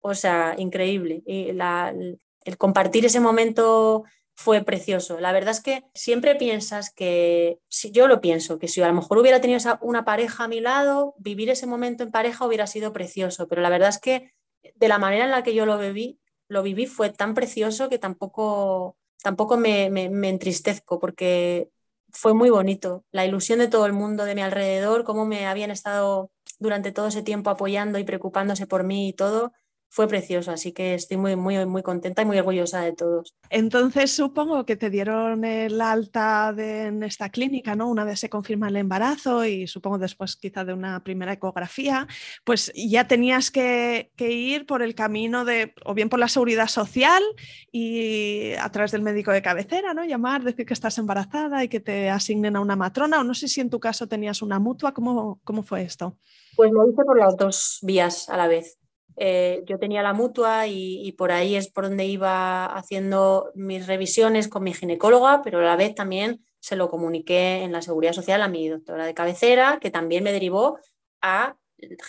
[0.00, 1.22] o sea, increíble.
[1.26, 4.04] Y el compartir ese momento
[4.36, 5.20] fue precioso.
[5.20, 8.94] La verdad es que siempre piensas que, si yo lo pienso, que si a lo
[8.94, 12.92] mejor hubiera tenido una pareja a mi lado, vivir ese momento en pareja hubiera sido
[12.92, 14.32] precioso, pero la verdad es que
[14.74, 17.98] de la manera en la que yo lo viví, lo viví fue tan precioso que
[17.98, 19.86] tampoco tampoco me,
[20.28, 21.70] entristezco porque
[22.12, 23.06] fue muy bonito.
[23.10, 27.06] La ilusión de todo el mundo de mi alrededor, cómo me habían estado durante todo
[27.08, 29.52] ese tiempo apoyando y preocupándose por mí y todo,
[29.94, 33.36] fue precioso, así que estoy muy, muy, muy contenta y muy orgullosa de todos.
[33.48, 37.88] Entonces supongo que te dieron el alta en esta clínica, ¿no?
[37.88, 42.08] Una vez se confirma el embarazo y supongo después quizá de una primera ecografía,
[42.42, 47.22] pues ya tenías que, ir por el camino de, o bien por la seguridad social
[47.70, 50.04] y a través del médico de cabecera, ¿no?
[50.04, 53.46] Llamar, decir que estás embarazada y que te asignen a una matrona, o no sé
[53.46, 56.16] si en tu caso tenías una mutua, ¿cómo, cómo fue esto?
[56.56, 58.76] Pues lo hice por las dos vías a la vez.
[59.16, 64.48] Eh, yo tenía la mutua y, por ahí es por donde iba haciendo mis revisiones
[64.48, 68.42] con mi ginecóloga, pero a la vez también se lo comuniqué en la seguridad social
[68.42, 70.78] a mi doctora de cabecera, que también me derivó
[71.20, 71.56] a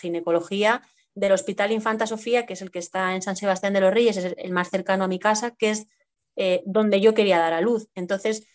[0.00, 0.82] ginecología
[1.14, 4.16] del Hospital Infanta Sofía, que es el que está en San Sebastián de los Reyes,
[4.16, 5.88] es el más cercano a mi casa, que es
[6.36, 7.88] eh, donde yo quería dar a luz.
[7.94, 8.46] Entonces,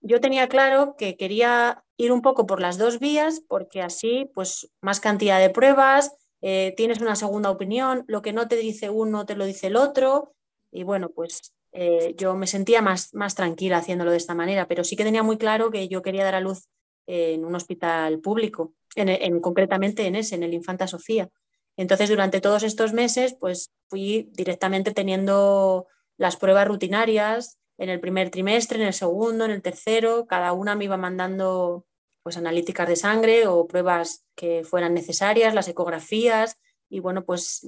[0.00, 4.70] yo tenía claro que quería ir un poco por las dos vías, porque así, pues,
[4.80, 6.12] más cantidad de pruebas,
[6.42, 9.76] eh, tienes una segunda opinión, lo que no te dice uno te lo dice el
[9.76, 10.34] otro,
[10.70, 14.84] y bueno, pues eh, yo me sentía más, más tranquila haciéndolo de esta manera, pero
[14.84, 16.68] sí que tenía muy claro que yo quería dar a luz
[17.06, 21.28] en un hospital público, en, concretamente en ese, en el Infanta Sofía.
[21.76, 25.86] Entonces, durante todos estos meses, pues fui directamente teniendo
[26.18, 30.74] las pruebas rutinarias en el primer trimestre, en el segundo, en el tercero, cada una
[30.74, 31.86] me iba mandando
[32.22, 36.58] pues analíticas de sangre o pruebas que fueran necesarias, las ecografías
[36.88, 37.66] y bueno, pues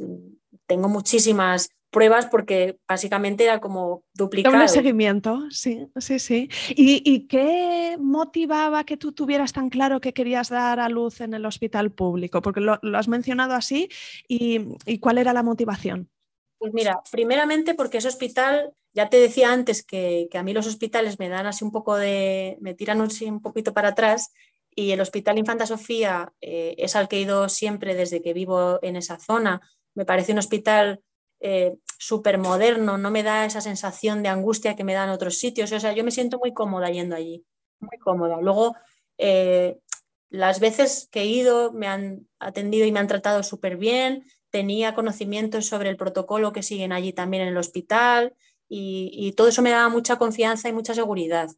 [0.66, 4.60] tengo muchísimas pruebas porque básicamente era como duplicado.
[4.60, 6.50] Un seguimiento, sí, sí, sí.
[6.70, 11.46] ¿Y, qué motivaba que tú tuvieras tan claro que querías dar a luz en el
[11.46, 12.42] hospital público?
[12.42, 13.88] Porque lo, has mencionado así
[14.28, 16.10] y, cuál era la motivación?
[16.64, 21.18] Pues mira, primeramente porque ese hospital ya te decía antes que, a mí los hospitales
[21.18, 24.32] me dan así un poco de, me tiran un, poquito para atrás
[24.74, 28.78] y el Hospital Infanta Sofía eh, es al que he ido siempre desde que vivo
[28.80, 29.60] en esa zona.
[29.94, 31.02] Me parece un hospital
[31.38, 35.70] eh, súper moderno, no me da esa sensación de angustia que me dan otros sitios.
[35.70, 37.44] O sea, yo me siento muy cómoda yendo allí,
[37.78, 38.40] muy cómoda.
[38.40, 38.74] Luego,
[39.18, 39.76] eh,
[40.30, 44.24] las veces que he ido me han atendido y me han tratado súper bien,
[44.54, 48.34] tenía conocimientos sobre el protocolo que siguen allí también en el hospital
[48.68, 51.48] y, todo eso me daba mucha confianza y mucha seguridad.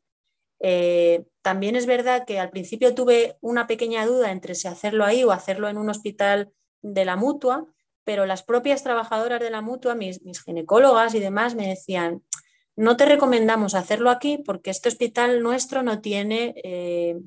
[0.60, 5.24] Eh, también es verdad que al principio tuve una pequeña duda entre si hacerlo ahí
[5.24, 7.66] o hacerlo en un hospital de la mutua,
[8.02, 12.22] pero las propias trabajadoras de la mutua, mis, ginecólogas y demás, me decían,
[12.76, 17.20] no te recomendamos hacerlo aquí porque este hospital nuestro no tiene eh,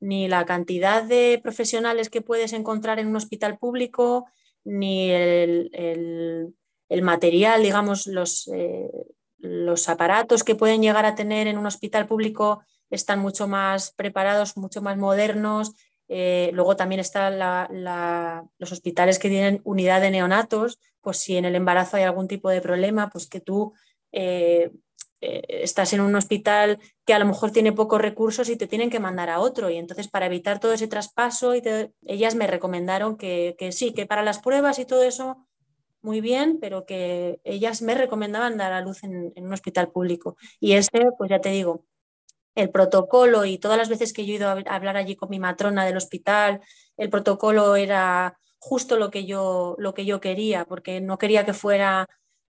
[0.00, 4.26] ni la cantidad de profesionales que puedes encontrar en un hospital público,
[4.66, 6.52] ni el,
[7.02, 8.90] material, digamos, los, eh,
[9.38, 14.56] los aparatos que pueden llegar a tener en un hospital público están mucho más preparados,
[14.56, 15.72] mucho más modernos.
[16.08, 17.38] Eh, luego también están
[18.58, 22.50] los hospitales que tienen unidad de neonatos, pues si en el embarazo hay algún tipo
[22.50, 23.72] de problema, pues que tú
[24.12, 24.70] eh,
[25.48, 29.00] estás en un hospital que a lo mejor tiene pocos recursos y te tienen que
[29.00, 29.70] mandar a otro.
[29.70, 31.62] Y entonces para evitar todo ese traspaso, y
[32.04, 35.46] ellas me recomendaron que, sí, que para las pruebas y todo eso
[36.02, 40.36] muy bien, pero que ellas me recomendaban dar a luz en, en un hospital público.
[40.60, 41.84] Y ese, pues ya te digo,
[42.56, 45.38] el protocolo y todas las veces que yo he ido a hablar allí con mi
[45.38, 46.60] matrona del hospital,
[46.96, 51.52] el protocolo era justo lo que yo, lo que yo quería, porque no quería que
[51.52, 52.08] fuera,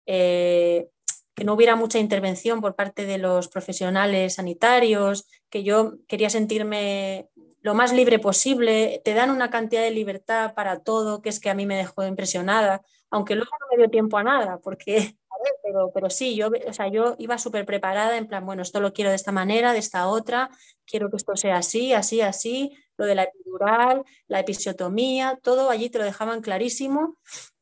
[0.06, 0.90] eh,
[1.39, 7.30] que no hubiera mucha intervención por parte de los profesionales sanitarios, que yo quería sentirme
[7.62, 11.49] lo más libre posible, te dan una cantidad de libertad para todo, que es que
[11.49, 15.15] a mí me dejó impresionada, aunque luego no me dio tiempo a nada, porque
[15.63, 18.91] pero, pero sí, yo, o sea, yo iba súper preparada en plan, bueno, esto lo
[18.91, 20.49] quiero de esta manera, de esta otra,
[20.86, 25.89] quiero que esto sea así, así, así, lo de la epidural, la episiotomía, todo allí
[25.89, 27.15] te lo dejaban clarísimo,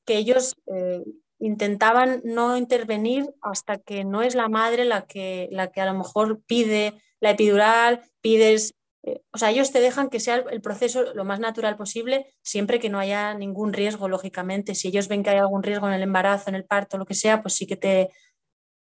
[0.04, 1.04] que ellos eh,
[1.40, 5.94] intentaban no intervenir hasta que no es la madre la que, la que a lo
[5.94, 11.14] mejor pide la epidural, pides eh, o sea, ellos te dejan que sea el proceso
[11.14, 14.76] lo más natural posible, siempre que no haya ningún riesgo, lógicamente.
[14.76, 17.14] Si ellos ven que hay algún riesgo en el embarazo, en el parto, lo que
[17.14, 18.10] sea, pues sí que te,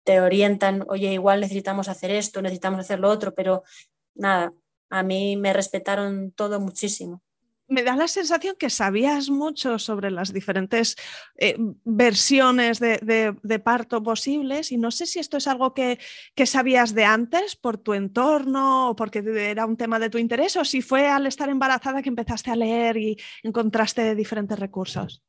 [0.03, 3.63] te orientan, oye, igual necesitamos hacer esto, necesitamos hacer lo otro, pero
[4.15, 4.53] nada,
[4.89, 7.21] a mí me respetaron todo muchísimo
[7.67, 10.95] me da la sensación que sabías mucho sobre las diferentes
[11.37, 15.99] eh, versiones de, parto posibles y no sé si esto es algo que,
[16.45, 20.63] sabías de antes por tu entorno o porque era un tema de tu interés o
[20.63, 25.23] si fue al estar embarazada que empezaste a leer y encontraste diferentes recursos.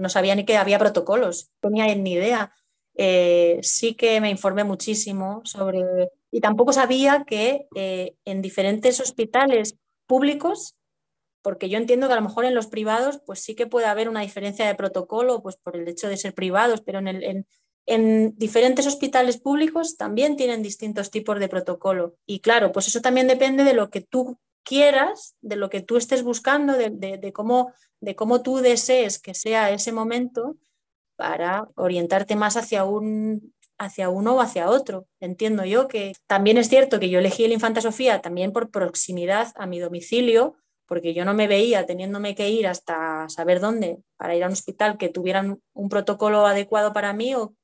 [0.00, 2.50] No sabía ni que había protocolos, tenía ni idea.
[2.96, 6.10] Eh, sí que me informé muchísimo sobre...
[6.30, 10.74] Y tampoco sabía que eh, en diferentes hospitales públicos
[11.44, 14.08] porque yo entiendo que a lo mejor en los privados pues sí que puede haber
[14.08, 17.46] una diferencia de protocolo pues por el hecho de ser privados, pero en,
[17.86, 22.16] en, diferentes hospitales públicos también tienen distintos tipos de protocolo.
[22.24, 25.98] Y claro, pues eso también depende de lo que tú quieras, de lo que tú
[25.98, 30.56] estés buscando, de, cómo, de cómo tú desees que sea ese momento
[31.14, 35.06] para orientarte más hacia un hacia uno o hacia otro.
[35.20, 39.52] Entiendo yo que también es cierto que yo elegí el Infanta Sofía también por proximidad
[39.56, 44.34] a mi domicilio, porque yo no me veía teniéndome que ir hasta saber dónde para
[44.36, 47.54] ir a un hospital que tuvieran un protocolo adecuado para mí, o,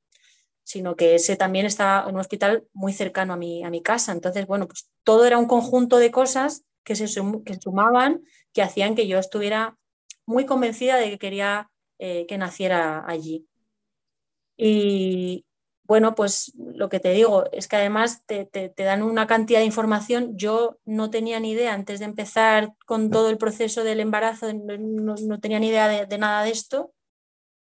[0.63, 4.11] sino que ese también estaba en un hospital muy cercano a mi, a mi casa.
[4.11, 7.05] Entonces, bueno, pues todo era un conjunto de cosas que se
[7.45, 9.77] que sumaban, que hacían que yo estuviera
[10.25, 13.47] muy convencida de que quería eh, que naciera allí.
[14.57, 15.45] Y,
[15.91, 20.37] bueno, pues lo que te digo es que además te, dan una cantidad de información.
[20.37, 25.39] Yo no tenía ni idea antes de empezar con todo el proceso del embarazo, no,
[25.41, 26.93] tenía ni idea de, nada de esto,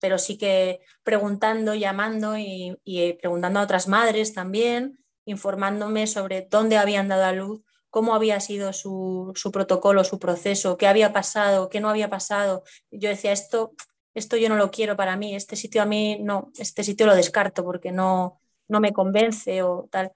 [0.00, 2.78] pero sí que preguntando, llamando y,
[3.20, 8.72] preguntando a otras madres también, informándome sobre dónde habían dado a luz, cómo había sido
[8.72, 12.62] su, su protocolo, su proceso, qué había pasado, qué no había pasado.
[12.90, 13.74] Yo decía, esto
[14.16, 17.14] esto yo no lo quiero para mí, este sitio a mí no, este sitio lo
[17.14, 20.12] descarto porque no, no me convence o tal.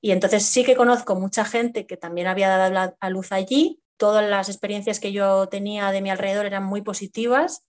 [0.00, 3.80] Y entonces sí que conozco mucha gente que también había dado a luz allí.
[3.96, 7.64] Todas las experiencias que yo tenía de mi alrededor eran muy positivas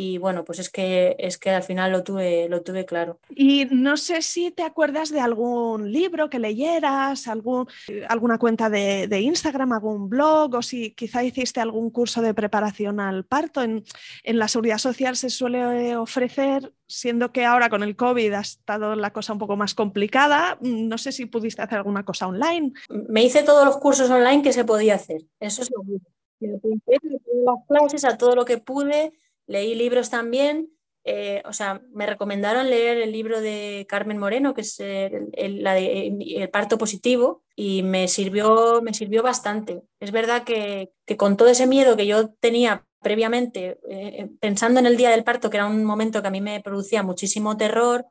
[0.00, 3.18] y bueno, pues es que, es que al final lo tuve, lo tuve claro.
[3.30, 7.66] Y no sé si te acuerdas de algún libro que leyeras, algún,
[8.08, 13.24] alguna cuenta de, Instagram, algún blog, o si quizá hiciste algún curso de preparación al
[13.24, 13.60] parto.
[13.60, 13.82] En,
[14.22, 18.94] en, la seguridad social se suele ofrecer, siendo que ahora con el COVID ha estado
[18.94, 22.72] la cosa un poco más complicada, no sé si pudiste hacer alguna cosa online.
[22.88, 26.08] Me hice todos los cursos online que se podía hacer, eso es lo mismo.
[26.38, 29.12] las clases a todo lo que pude
[29.48, 30.70] Leí libros también,
[31.10, 35.72] eh, o sea, me recomendaron leer el libro de Carmen Moreno, que es el, la
[35.72, 39.82] de, el parto positivo, y me sirvió, me sirvió bastante.
[40.00, 44.98] Es verdad que, con todo ese miedo que yo tenía previamente, eh, pensando en el
[44.98, 48.04] día del parto, que era un momento que a mí me producía muchísimo terror,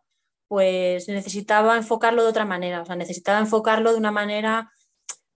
[0.47, 4.71] pues necesitaba enfocarlo de otra manera, o sea, necesitaba enfocarlo de una manera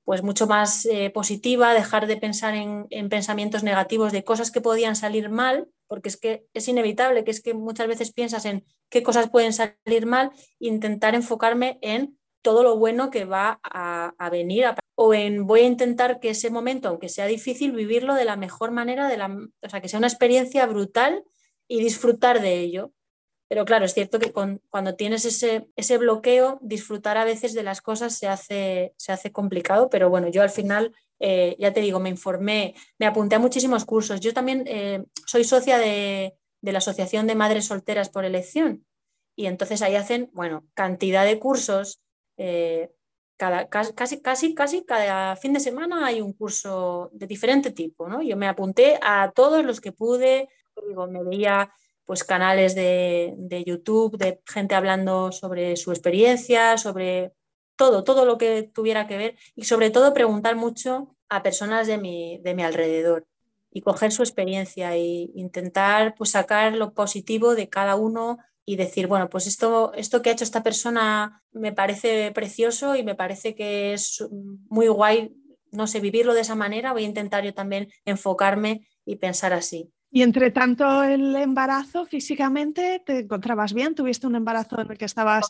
[0.03, 4.95] pues mucho más eh, positiva, dejar de pensar en, pensamientos negativos de cosas que podían
[4.95, 9.03] salir mal, porque es que es inevitable, que es que muchas veces piensas en qué
[9.03, 15.13] cosas pueden salir mal, intentar enfocarme en todo lo bueno que va a, venir o
[15.13, 19.07] en voy a intentar que ese momento, aunque sea difícil, vivirlo de la mejor manera,
[19.07, 21.23] de la, o sea, que sea una experiencia brutal
[21.67, 22.91] y disfrutar de ello.
[23.51, 27.81] Pero claro, es cierto que cuando tienes ese, ese, bloqueo, disfrutar a veces de las
[27.81, 31.99] cosas se hace, se hace complicado, pero bueno, yo al final, eh, ya te digo,
[31.99, 34.21] me informé, me apunté a muchísimos cursos.
[34.21, 38.85] Yo también eh, soy socia de, la Asociación de Madres Solteras por Elección
[39.35, 42.01] y entonces ahí hacen, bueno, cantidad de cursos.
[42.37, 42.89] Eh,
[43.35, 48.21] cada, casi, casi, casi cada fin de semana hay un curso de diferente tipo, ¿no?
[48.21, 50.47] Yo me apunté a todos los que pude,
[50.87, 51.69] digo, me veía
[52.05, 57.33] pues canales de, YouTube de gente hablando sobre su experiencia, sobre
[57.75, 61.97] todo, todo lo que tuviera que ver y sobre todo preguntar mucho a personas de
[61.97, 63.25] mi, de mi alrededor
[63.71, 69.07] y coger su experiencia e intentar pues sacar lo positivo de cada uno y decir,
[69.07, 73.55] bueno, pues esto, esto que ha hecho esta persona me parece precioso y me parece
[73.55, 74.23] que es
[74.69, 75.35] muy guay,
[75.71, 79.91] no sé, vivirlo de esa manera, voy a intentar yo también enfocarme y pensar así.
[80.13, 83.95] Y entre tanto el embarazo, físicamente, ¿te encontrabas bien?
[83.95, 85.49] ¿Tuviste un embarazo en el que estabas...?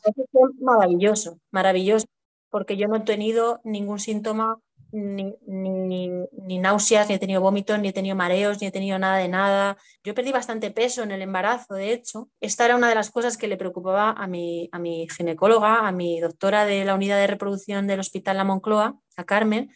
[0.60, 2.06] Maravilloso, maravilloso,
[2.52, 4.60] porque yo no he tenido ningún síntoma,
[4.92, 9.18] ni, ni, náuseas, ni he tenido vómitos, ni he tenido mareos, ni he tenido nada
[9.18, 9.78] de nada.
[10.04, 12.30] Yo perdí bastante peso en el embarazo, de hecho.
[12.40, 15.92] Esta era una de las cosas que le preocupaba a mi, a mi ginecóloga, a
[15.92, 19.72] mi doctora de la unidad de reproducción del Hospital La Moncloa, a Carmen,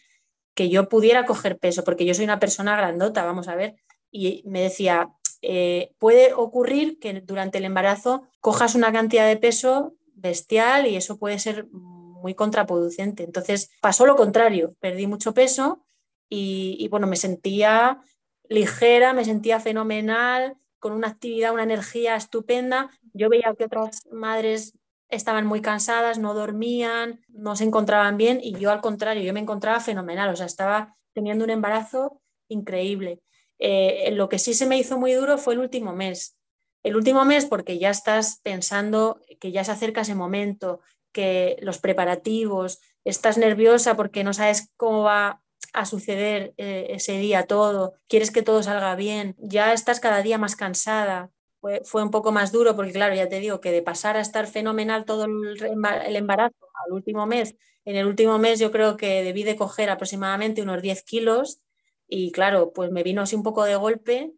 [0.54, 3.76] que yo pudiera coger peso, porque yo soy una persona grandota, vamos a ver
[4.16, 5.10] y me decía,
[5.42, 11.18] eh, puede ocurrir que durante el embarazo cojas una cantidad de peso bestial y eso
[11.18, 13.24] puede ser muy contraproducente.
[13.24, 15.84] Entonces pasó lo contrario, perdí mucho peso
[16.28, 18.00] y, bueno, me sentía
[18.48, 22.90] ligera, me sentía fenomenal, con una actividad, una energía estupenda.
[23.12, 28.58] Yo veía que otras madres estaban muy cansadas, no dormían, no se encontraban bien y
[28.58, 33.20] yo al contrario, yo me encontraba fenomenal, o sea, estaba teniendo un embarazo increíble.
[33.58, 36.36] Eh, lo que sí se me hizo muy duro fue el último mes.
[36.82, 40.80] El último mes porque ya estás pensando que ya se acerca ese momento,
[41.12, 45.42] que los preparativos, estás nerviosa porque no sabes cómo va
[45.72, 50.38] a suceder eh, ese día todo, quieres que todo salga bien, ya estás cada día
[50.38, 51.30] más cansada.
[51.60, 54.20] Fue, fue, un poco más duro porque, claro, ya te digo que de pasar a
[54.20, 56.54] estar fenomenal todo el embarazo
[56.86, 60.82] al último mes, en el último mes yo creo que debí de coger aproximadamente unos
[60.82, 61.60] 10 kilos
[62.08, 64.32] y claro, pues me vino así un poco de golpe.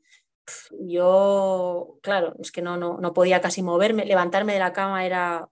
[0.81, 5.49] Yo, claro, es que no, no, no podía casi moverme, levantarme de la cama era,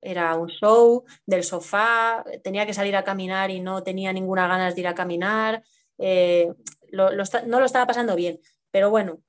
[0.00, 4.74] era un show, del sofá, tenía que salir a caminar y no tenía ninguna ganas
[4.74, 5.62] de ir a caminar,
[5.98, 6.52] eh,
[6.92, 7.10] no
[7.60, 8.40] lo estaba pasando bien,
[8.70, 9.20] pero bueno,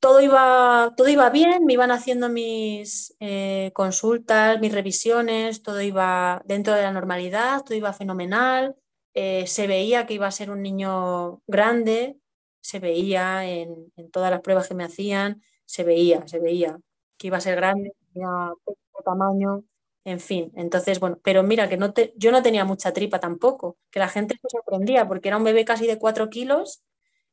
[0.00, 6.42] todo iba, todo iba bien, me iban haciendo mis eh, consultas, mis revisiones, todo iba
[6.44, 8.76] dentro de la normalidad, todo iba fenomenal,
[9.20, 12.18] eh, se veía que iba a ser un niño grande,
[12.60, 16.78] se veía en, todas las pruebas que me hacían, se veía, se veía
[17.16, 18.28] que iba a ser grande, tenía
[18.64, 19.64] poco tamaño,
[20.04, 20.52] en fin.
[20.54, 24.08] Entonces, bueno, pero mira que no te, yo no tenía mucha tripa tampoco, que la
[24.08, 26.84] gente se sorprendía porque era un bebé casi de 4 kilos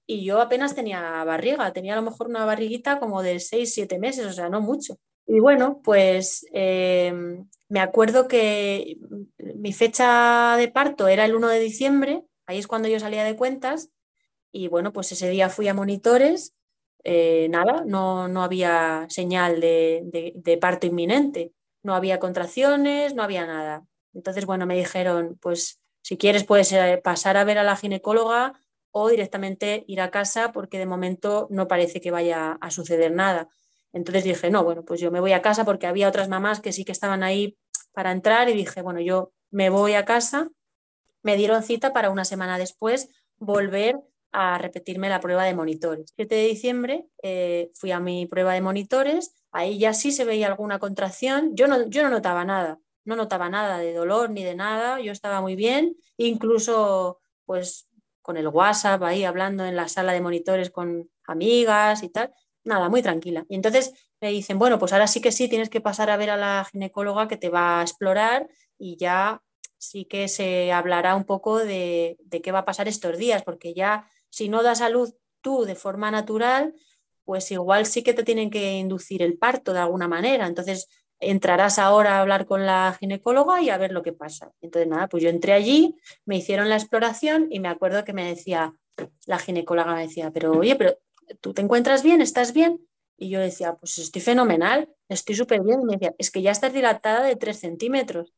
[0.08, 4.00] y yo apenas tenía barriga, tenía a lo mejor una barriguita como de 6, 7
[4.00, 4.98] meses, o sea, no mucho.
[5.28, 8.98] Y bueno, pues em, me acuerdo que
[9.38, 13.36] mi fecha de parto era el 1 de diciembre, ahí es cuando yo salía de
[13.36, 13.90] cuentas,
[14.52, 16.56] y bueno, pues ese día fui a monitores,
[17.04, 21.54] eh, nada, no, no, había señal de, de, parto inminente,
[21.84, 23.86] no había contracciones, no había nada.
[24.14, 28.54] Entonces, bueno, me dijeron, pues si quieres puedes eh, pasar a ver a la ginecóloga
[28.92, 33.50] o directamente ir a casa porque de momento no parece que vaya a suceder nada.
[33.96, 36.74] Entonces dije, no, bueno, pues yo me voy a casa porque había otras mamás que
[36.74, 37.58] sí que estaban ahí
[37.94, 40.50] para entrar y dije, bueno, yo me voy a casa.
[41.24, 43.98] Me dieron cita para una semana después volver
[44.34, 46.12] a repetirme la prueba de monitores.
[46.18, 50.48] 7 de diciembre eh, fui a mi prueba de monitores, ahí ya sí se veía
[50.48, 54.56] alguna contracción, yo no, yo no notaba nada, no notaba nada de dolor ni de
[54.56, 57.88] nada, yo estaba muy bien, incluso pues
[58.22, 62.34] con el WhatsApp ahí hablando en la sala de monitores con amigas y tal,
[62.66, 63.46] nada, muy tranquila.
[63.48, 66.30] Y entonces me dicen, bueno, pues ahora sí que sí, tienes que pasar a ver
[66.30, 69.42] a la ginecóloga que te va a explorar y ya
[69.78, 74.10] sí que se hablará un poco de, qué va a pasar estos días, porque ya
[74.30, 76.74] si no das a luz tú de forma natural,
[77.24, 80.48] pues igual sí que te tienen que inducir el parto de alguna manera.
[80.48, 80.88] Entonces
[81.20, 84.52] entrarás ahora a hablar con la ginecóloga y a ver lo que pasa.
[84.62, 85.96] Entonces, nada, pues yo entré allí,
[86.26, 88.74] me hicieron la exploración y me acuerdo que me decía,
[89.26, 90.98] la ginecóloga me decía, pero oye, pero
[91.42, 92.22] ¿tú te encuentras bien?
[92.22, 92.86] ¿Estás bien?
[93.18, 95.82] Y yo decía, pues estoy fenomenal, estoy súper bien.
[95.82, 98.34] Y me decía, es que ya estás dilatada de 3 centímetros.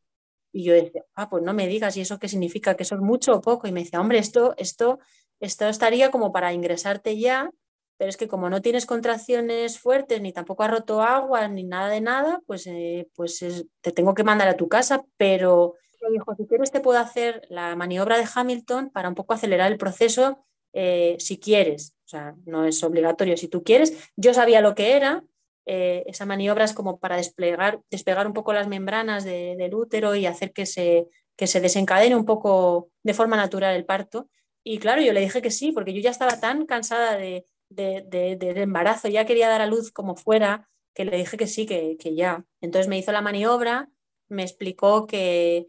[0.52, 2.76] Y yo decía, ah, pues no me digas, ¿y eso qué significa?
[2.76, 3.68] ¿Que eso es mucho o poco?
[3.68, 5.00] Y me decía, hombre, esto, esto,
[5.40, 7.52] esto estaría como para ingresarte ya
[7.98, 11.90] pero es que como no tienes contracciones fuertes, ni tampoco has roto agua, ni nada
[11.90, 13.44] de nada, pues, eh, pues
[13.82, 15.74] te tengo que mandar a tu casa, pero
[16.04, 19.72] me dijo, si quieres te puedo hacer la maniobra de Hamilton para un poco acelerar
[19.72, 24.10] el proceso, eh, si quieres, o sea, no es obligatorio, si tú quieres.
[24.16, 25.26] Yo sabía lo que era,
[25.66, 30.26] eh, esa maniobra es como para desplegar, despegar un poco las membranas del útero y
[30.26, 34.30] hacer que se, que se desencadene un poco de forma natural el parto.
[34.64, 38.38] Y claro, yo le dije que sí, porque yo ya estaba tan cansada de, de,
[38.56, 42.46] embarazo, ya quería dar a luz como fuera, que le dije que sí, que, ya.
[42.62, 43.90] Entonces me hizo la maniobra,
[44.30, 45.68] me explicó que,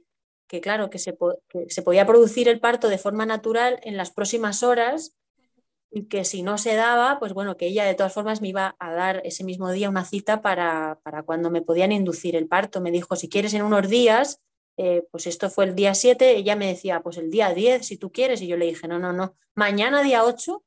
[0.63, 1.19] claro, que se,
[1.69, 5.19] se, podía producir el parto de forma natural en las próximas horas
[5.91, 8.77] y que si no se daba, pues bueno, que ella de todas formas me iba
[8.79, 12.81] a dar ese mismo día una cita para, para cuando me podían inducir el parto.
[12.81, 14.41] Me dijo, si quieres en unos días,
[14.77, 17.97] eh, pues esto fue el día 7, ella me decía, pues el día 10, si
[17.97, 20.63] tú quieres, y yo le dije, no, no, no, mañana día 8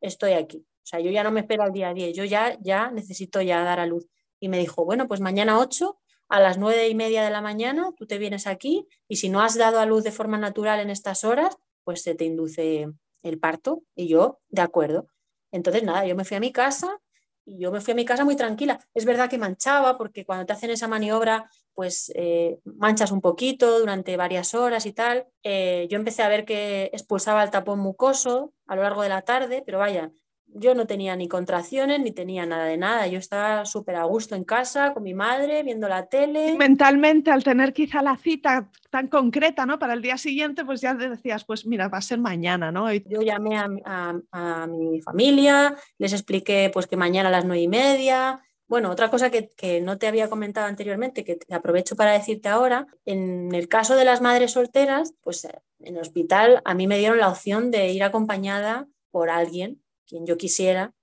[0.00, 0.58] estoy aquí.
[0.58, 3.62] O sea, yo ya no me espero al día 10, yo ya, ya necesito ya
[3.62, 4.06] dar a luz.
[4.40, 5.98] Y me dijo, bueno, pues mañana 8,
[6.28, 9.40] a las 9 y media de la mañana, tú te vienes aquí y si no
[9.42, 12.88] has dado a luz de forma natural en estas horas, pues se te induce
[13.28, 13.82] el parto.
[13.94, 15.08] Y yo, de acuerdo.
[15.52, 16.98] Entonces, nada, yo me fui a mi casa
[17.44, 18.80] y yo me fui a mi casa muy tranquila.
[18.92, 23.78] Es verdad que manchaba porque cuando te hacen esa maniobra, pues eh, manchas un poquito
[23.78, 25.26] durante varias horas y tal.
[25.44, 29.22] Eh, yo empecé a ver que expulsaba el tapón mucoso a lo largo de la
[29.22, 30.10] tarde, pero vaya,
[30.58, 33.06] yo no tenía ni contracciones ni tenía nada de nada.
[33.06, 36.56] Yo estaba súper a gusto en casa con mi madre, viendo la tele.
[36.56, 39.78] mentalmente, al tener quizá la cita tan concreta, ¿no?
[39.78, 42.92] Para el día siguiente, pues ya decías, pues mira, va a ser mañana, ¿no?
[42.92, 48.40] Yo llamé a, mi familia, les expliqué pues que mañana a las nueve y media.
[48.68, 52.86] Bueno, otra cosa que, que no te había comentado anteriormente, que aprovecho para decirte ahora,
[53.04, 57.18] en el caso de las madres solteras, pues en el hospital a mí me dieron
[57.18, 60.94] la opción de ir acompañada por alguien quien yo quisiera,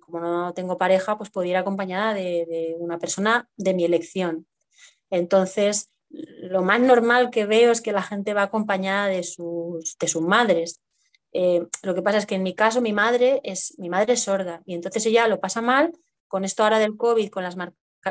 [0.00, 4.46] como no tengo pareja, pues podía ir acompañada de, una persona de mi elección.
[5.10, 10.08] Entonces, lo más normal que veo es que la gente va acompañada de sus, de
[10.08, 10.80] sus madres.
[11.32, 14.24] Eh, lo que pasa es que en mi caso mi madre es mi madre es
[14.24, 15.92] sorda y entonces ella lo pasa mal
[16.26, 17.56] con esto ahora del COVID, con las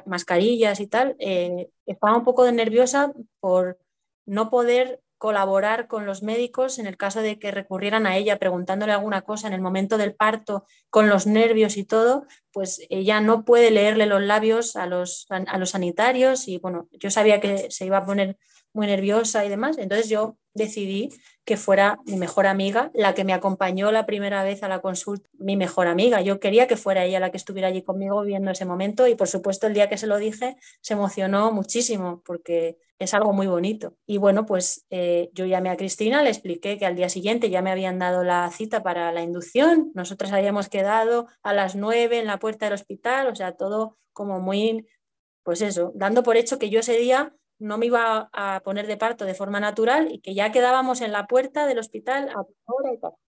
[0.05, 1.15] mascarillas y tal.
[1.19, 3.77] Eh, estaba un poco nerviosa por
[4.25, 8.93] no poder colaborar con los médicos en el caso de que recurrieran a ella preguntándole
[8.93, 13.45] alguna cosa en el momento del parto, con los nervios y todo, pues ella no
[13.45, 17.85] puede leerle los labios a los, a los sanitarios y bueno, yo sabía que se
[17.85, 18.37] iba a poner
[18.73, 21.09] muy nerviosa y demás, entonces yo decidí
[21.45, 25.29] que fuera mi mejor amiga, la que me acompañó la primera vez a la consulta,
[25.33, 26.21] mi mejor amiga.
[26.21, 29.27] Yo quería que fuera ella la que estuviera allí conmigo viendo ese momento y por
[29.27, 33.95] supuesto el día que se lo dije se emocionó muchísimo porque es algo muy bonito.
[34.05, 37.61] Y bueno, pues eh, yo llamé a Cristina, le expliqué que al día siguiente ya
[37.61, 42.27] me habían dado la cita para la inducción, nosotras habíamos quedado a las nueve en
[42.27, 44.85] la puerta del hospital, o sea, todo como muy,
[45.43, 48.97] pues eso, dando por hecho que yo ese día no me iba a poner de
[48.97, 52.91] parto de forma natural y que ya quedábamos en la puerta del hospital a hora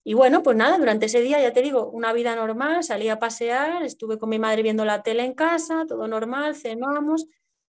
[0.06, 3.20] y bueno, pues nada, durante ese día, ya te digo, una vida normal, salí a
[3.20, 7.26] pasear, estuve con mi madre viendo la tele en casa, todo normal, cenamos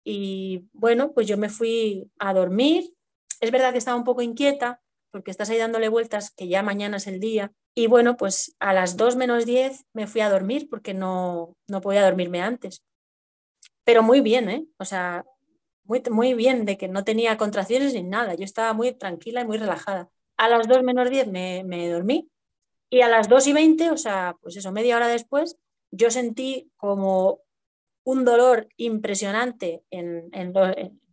[0.05, 2.93] y bueno, pues yo me fui a dormir.
[3.41, 4.81] Es verdad que estaba un poco inquieta
[5.11, 7.51] porque estás ahí dándole vueltas, que ya mañana es el día.
[7.75, 11.81] Y bueno, pues a las 2 menos 10 me fui a dormir porque no, no
[11.81, 12.81] podía dormirme antes.
[13.83, 14.65] Pero muy bien, ¿eh?
[14.77, 15.25] O sea,
[16.09, 18.35] muy, bien de que no tenía contracciones ni nada.
[18.35, 20.09] Yo estaba muy tranquila y muy relajada.
[20.37, 22.29] A las 2 menos 10 me, dormí
[22.89, 25.57] y a las 2 y 20, o sea, pues eso, media hora después,
[25.91, 27.41] yo sentí como
[28.03, 30.29] un dolor impresionante en,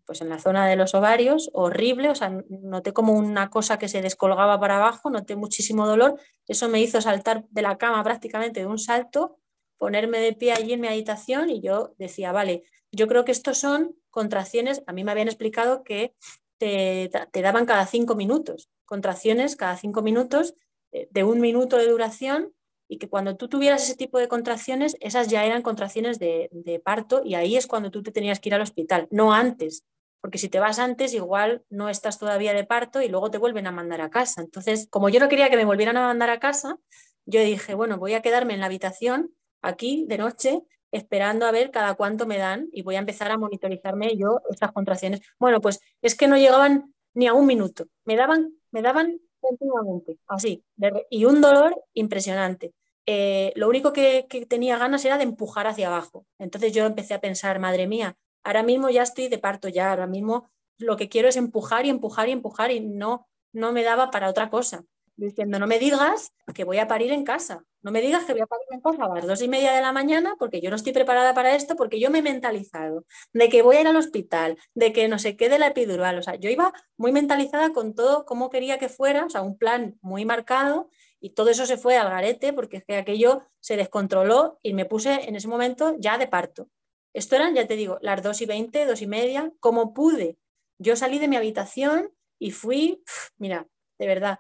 [0.07, 3.89] pues en la zona de los ovarios, horrible, o sea, noté como una cosa que
[3.89, 8.61] se descolgaba para abajo, noté muchísimo dolor, eso me hizo saltar de la cama prácticamente
[8.61, 9.37] de un salto,
[9.77, 13.59] ponerme de pie allí en mi habitación y yo decía, vale, yo creo que estos
[13.59, 16.15] son contracciones, a mí me habían explicado que
[16.59, 20.55] te, te daban cada cinco minutos, contracciones cada cinco minutos
[20.93, 22.55] eh, de un minuto de duración
[22.89, 27.23] y que cuando tú tuvieras ese tipo de contracciones, esas ya eran contracciones de, parto
[27.25, 29.85] y ahí es cuando tú te tenías que ir al hospital, no antes,
[30.23, 33.67] porque si te vas antes igual no estás todavía de parto y luego te vuelven
[33.67, 34.41] a mandar a casa.
[34.41, 36.79] Entonces, como yo no quería que me volvieran a mandar a casa,
[37.27, 40.63] yo dije, bueno, voy a quedarme en la habitación aquí de noche
[40.93, 44.73] esperando a ver cada cuánto me dan y voy a empezar a monitorizarme yo estas
[44.73, 45.21] contracciones.
[45.39, 50.19] Bueno, pues es que no llegaban ni a un minuto, me daban, me daban continuamente,
[50.27, 50.65] así,
[51.11, 52.73] y un dolor impresionante.
[53.07, 56.27] Eh, lo único que, que, tenía ganas era de empujar hacia abajo.
[56.39, 60.07] Entonces yo empecé a pensar, madre mía, ahora mismo ya estoy de parto, ya ahora
[60.07, 64.11] mismo lo que quiero es empujar y empujar y empujar y no, no me daba
[64.11, 64.85] para otra cosa.
[65.19, 68.43] Diciendo, no me digas que voy a parir en casa, no me digas que voy
[68.43, 70.77] a parir en casa a las dos y media de la mañana porque yo no
[70.77, 73.97] estoy preparada para esto, porque yo me he mentalizado de que voy a ir al
[73.97, 76.19] hospital, de que no se quede la epidural.
[76.19, 79.59] O sea, yo iba muy mentalizada con todo cómo quería que fuera, o sea, un
[79.59, 80.89] plan muy marcado
[81.21, 84.87] y todo eso se fue al garete porque es que aquello se descontroló y me
[84.87, 86.69] puse en ese momento ya de parto.
[87.13, 90.39] Esto eran, ya te digo, las dos y veinte, dos y media, como pude
[90.79, 93.03] yo salí de mi habitación y fui,
[93.37, 93.67] mira,
[93.99, 94.39] de verdad,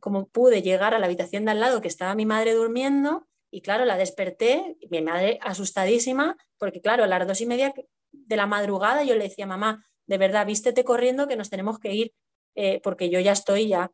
[0.00, 3.60] como pude llegar a la habitación de al lado que estaba mi madre durmiendo y
[3.60, 7.74] claro, la desperté, mi madre asustadísima, porque claro, a las dos y media
[8.10, 11.92] de la madrugada yo le decía, mamá, de verdad, vístete corriendo que nos tenemos que
[11.94, 12.14] ir,
[12.54, 13.90] eh, porque yo ya estoy ya.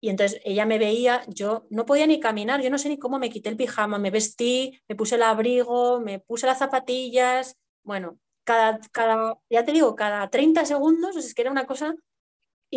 [0.00, 3.18] Y entonces ella me veía, yo no podía ni caminar, yo no sé ni cómo
[3.18, 8.18] me quité el pijama, me vestí, me puse el abrigo, me puse las zapatillas, bueno,
[8.44, 11.94] cada, cada, ya te digo, cada 30 segundos, es que era una cosa,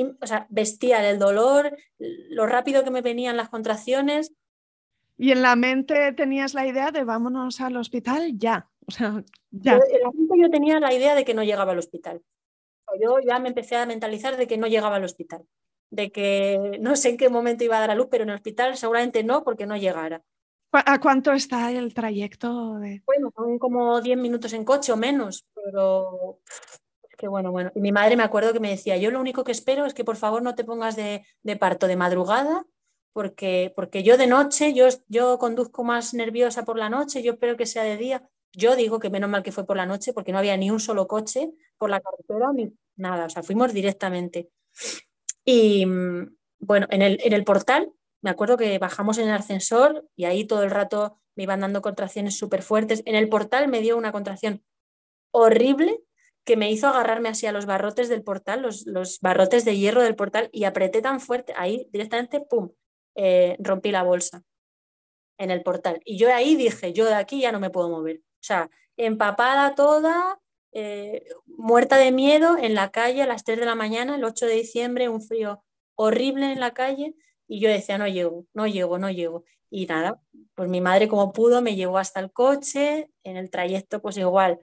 [0.03, 4.33] o sea, bestial, el dolor, lo rápido que me venían las contracciones.
[5.17, 8.69] Y en la mente tenías la idea de vámonos al hospital ya.
[8.87, 9.73] O sea, ya.
[9.73, 12.21] en la mente yo tenía la idea de que no llegaba al hospital.
[13.01, 15.45] Yo ya me empecé a mentalizar de que no llegaba al hospital,
[15.89, 18.35] de que no sé en qué momento iba a dar a luz, pero en el
[18.35, 20.23] hospital seguramente no, porque no llegara.
[20.71, 22.75] ¿A cuánto está el trayecto?
[22.75, 23.01] De...
[23.05, 26.41] Bueno, son como 10 minutos en coche o menos, pero
[27.15, 27.71] que bueno, bueno.
[27.75, 30.15] Mi madre me acuerdo que me decía, yo lo único que espero es que por
[30.15, 31.25] favor no te pongas de,
[31.59, 32.65] parto de madrugada,
[33.13, 37.57] porque, porque yo de noche, yo, yo conduzco más nerviosa por la noche, yo espero
[37.57, 38.29] que sea de día.
[38.51, 40.79] Yo digo que menos mal que fue por la noche, porque no había ni un
[40.79, 44.49] solo coche por la carretera ni nada, o sea, fuimos directamente.
[45.43, 45.85] Y
[46.59, 47.91] bueno, en el, en el portal
[48.25, 51.83] me acuerdo que bajamos en el ascensor y ahí todo el rato me iban dando
[51.83, 53.03] contracciones súper fuertes.
[53.05, 54.63] En el portal me dio una contracción
[55.29, 56.01] horrible
[56.45, 60.03] que me hizo agarrarme así a los barrotes del portal, los, los barrotes de hierro
[60.03, 62.69] del portal y apreté tan fuerte, ahí directamente, ¡pum!,
[63.15, 64.43] eh, rompí la bolsa
[65.37, 66.01] en el portal.
[66.05, 68.17] Y yo ahí dije, yo de aquí ya no me puedo mover.
[68.17, 70.39] O sea, empapada toda,
[70.71, 74.45] eh, muerta de miedo en la calle a las 3 de la mañana, el 8
[74.45, 75.63] de diciembre, un frío
[75.95, 77.15] horrible en la calle.
[77.47, 79.45] Y yo decía, no llego, no llego, no llego.
[79.69, 80.21] Y nada,
[80.53, 84.59] pues mi madre como pudo me llevó hasta el coche, en el trayecto pues igual,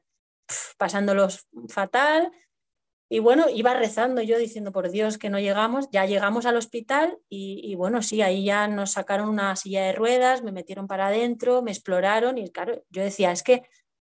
[0.78, 2.32] pasándolos fatal.
[3.08, 5.88] Y bueno, iba rezando yo diciendo, por Dios, que no llegamos.
[5.90, 10.42] Ya llegamos al hospital y, bueno, sí, ahí ya nos sacaron una silla de ruedas,
[10.42, 13.62] me metieron para adentro, me exploraron y claro, yo decía, es que,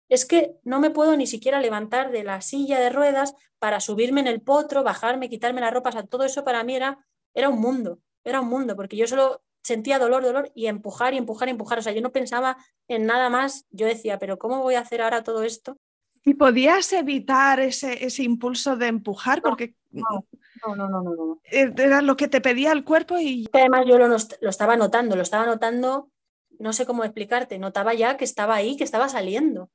[0.10, 4.22] es que no me puedo ni siquiera levantar de la silla de ruedas para subirme
[4.22, 8.00] en el potro, bajarme, quitarme las ropas, todo eso para mí era, era un mundo
[8.26, 11.80] era un mundo, porque yo solo sentía dolor, dolor y empujar y empujar y empujar.
[11.80, 13.66] O sea, yo no pensaba en nada más.
[13.70, 15.78] Yo decía, pero ¿cómo voy a hacer ahora todo esto?
[16.26, 19.42] ¿Y podías evitar ese, ese impulso de empujar?
[19.42, 20.26] Porque no,
[20.68, 23.48] no, no, no, no, eh, Era lo que te pedía el cuerpo y...
[23.54, 26.12] Además yo lo, lo estaba notando, lo estaba notando,
[26.60, 29.70] no sé cómo explicarte, notaba ya que estaba ahí, que estaba saliendo.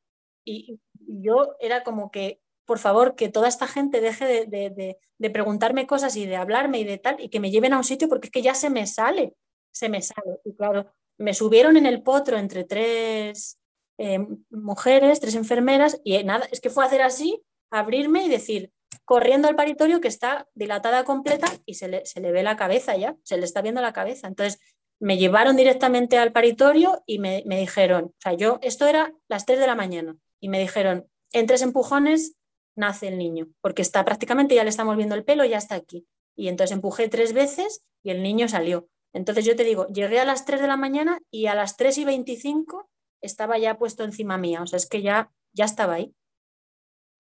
[0.44, 2.40] Y yo era como que
[2.70, 6.98] por favor, que toda esta gente deje de, preguntarme cosas y de hablarme y de
[6.98, 9.34] tal, y que me lleven a un sitio porque es que ya se me sale,
[9.72, 10.38] se me sale.
[10.44, 10.86] Y claro,
[11.18, 13.59] me subieron en el potro entre tres
[14.03, 18.72] eh, mujeres, tres enfermeras, y nada, es que fue hacer así, abrirme y decir,
[19.05, 22.96] corriendo al paritorio que está dilatada completa y se le, se le ve la cabeza
[22.96, 24.26] ya, se le está viendo la cabeza.
[24.26, 24.59] Entonces,
[25.01, 29.44] me llevaron directamente al paritorio y me, me dijeron, o sea, yo, esto era las
[29.44, 32.36] 3 de la mañana, y me dijeron, en tres empujones
[32.76, 36.07] nace el niño, porque está prácticamente, ya le estamos viendo el pelo, ya está aquí.
[36.36, 38.88] Y entonces empujé tres veces y el niño salió.
[39.12, 41.98] Entonces yo te digo, llegué a las 3 de la mañana y a las 3
[41.98, 42.89] y 25
[43.20, 46.14] estaba ya puesto encima mía, o sea, es que ya, ya estaba ahí.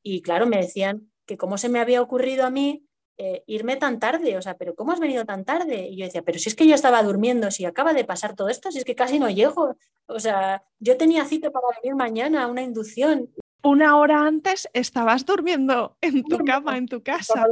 [0.02, 2.86] Y claro, me decían que cómo se me había ocurrido a mí
[3.18, 5.88] eh, irme tan tarde, o sea, pero ¿cómo has venido tan tarde?
[5.88, 8.48] Y yo decía, pero si es que yo estaba durmiendo, si acaba de pasar todo
[8.48, 9.76] esto, si es que casi no llego,
[10.06, 13.30] o sea, yo tenía cita para venir mañana, una inducción,
[13.62, 17.46] una hora antes estabas durmiendo en tu cama, en tu casa.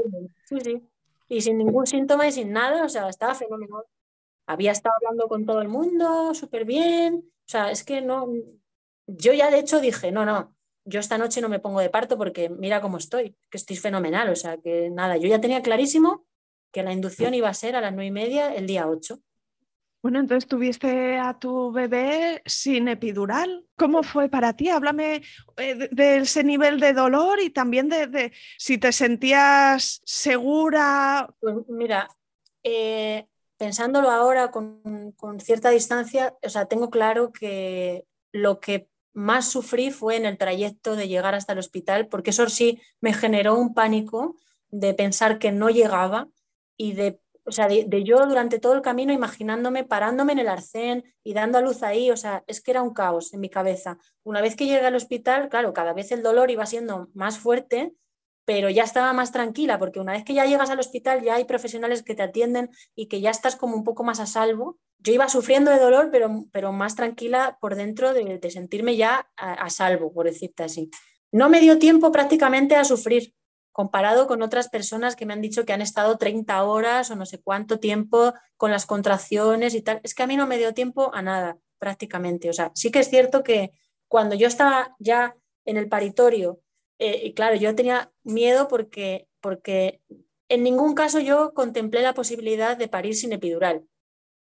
[0.44, 0.82] Sí, sí.
[1.28, 3.82] Y sin ningún síntoma y sin nada, o sea, estaba fenomenal.
[4.46, 7.30] Había estado hablando con todo el mundo, súper bien.
[7.48, 8.28] O sea, es que no.
[9.06, 12.18] Yo ya de hecho dije, no, no, yo esta noche no me pongo de parto
[12.18, 14.28] porque mira cómo estoy, que estoy fenomenal.
[14.28, 16.26] O sea, que nada, yo ya tenía clarísimo
[16.72, 19.18] que la inducción iba a ser a las nueve y media el día 8.
[20.02, 23.66] Bueno, entonces tuviste a tu bebé sin epidural.
[23.76, 24.68] ¿Cómo fue para ti?
[24.68, 25.22] Háblame
[25.56, 31.34] eh, de, ese nivel de dolor y también de, si te sentías segura.
[31.40, 32.08] Pues mira,
[32.62, 33.26] eh,
[33.58, 40.16] pensándolo ahora con, cierta distancia, o sea, tengo claro que lo que más sufrí fue
[40.16, 44.36] en el trayecto de llegar hasta el hospital, porque eso sí me generó un pánico
[44.70, 46.28] de pensar que no llegaba
[46.76, 51.04] y de, o sea, de, yo durante todo el camino imaginándome parándome en el arcén
[51.24, 53.98] y dando a luz ahí, o sea, es que era un caos en mi cabeza.
[54.22, 57.92] Una vez que llegué al hospital, claro, cada vez el dolor iba siendo más fuerte
[58.48, 61.44] pero ya estaba más tranquila, porque una vez que ya llegas al hospital ya hay
[61.44, 64.78] profesionales que te atienden y que ya estás como un poco más a salvo.
[64.96, 69.68] Yo iba sufriendo de dolor, pero, pero más tranquila por dentro de, sentirme ya a,
[69.68, 70.88] salvo, por decirte así.
[71.30, 73.34] No me dio tiempo prácticamente a sufrir,
[73.70, 77.26] comparado con otras personas que me han dicho que han estado 30 horas o no
[77.26, 80.00] sé cuánto tiempo con las contracciones y tal.
[80.04, 82.48] Es que a mí no me dio tiempo a nada, prácticamente.
[82.48, 83.72] O sea, sí que es cierto que
[84.08, 85.36] cuando yo estaba ya
[85.66, 86.62] en el paritorio
[86.98, 90.00] eh, y claro, yo tenía miedo porque, porque
[90.48, 93.86] en ningún caso yo contemplé la posibilidad de parir sin epidural,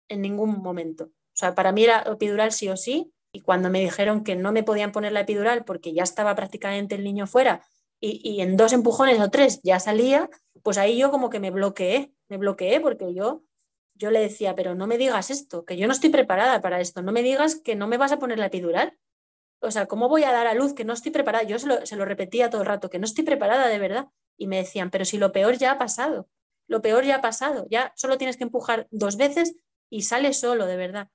[0.09, 1.05] en ningún momento.
[1.05, 4.53] O sea, para mí era epidural sí o sí, y cuando me dijeron que no
[4.53, 7.63] me podían poner la epidural porque ya estaba prácticamente el niño fuera
[8.01, 10.31] y, y en dos empujones o tres ya salía,
[10.63, 13.43] pues ahí yo como que me bloqueé, me bloqueé porque yo,
[13.95, 17.03] yo le decía, pero no me digas esto, que yo no estoy preparada para esto,
[17.03, 18.97] no me digas que no me vas a poner la epidural,
[19.65, 21.45] o sea, ¿cómo voy a dar a luz que no estoy preparada?
[21.45, 24.09] Yo se lo, repetía todo el rato, que no estoy preparada de verdad.
[24.37, 26.29] Y me decían, pero si lo peor ya ha pasado,
[26.67, 29.57] lo peor ya ha pasado, ya solo tienes que empujar dos veces
[29.91, 31.09] y sale solo, de verdad.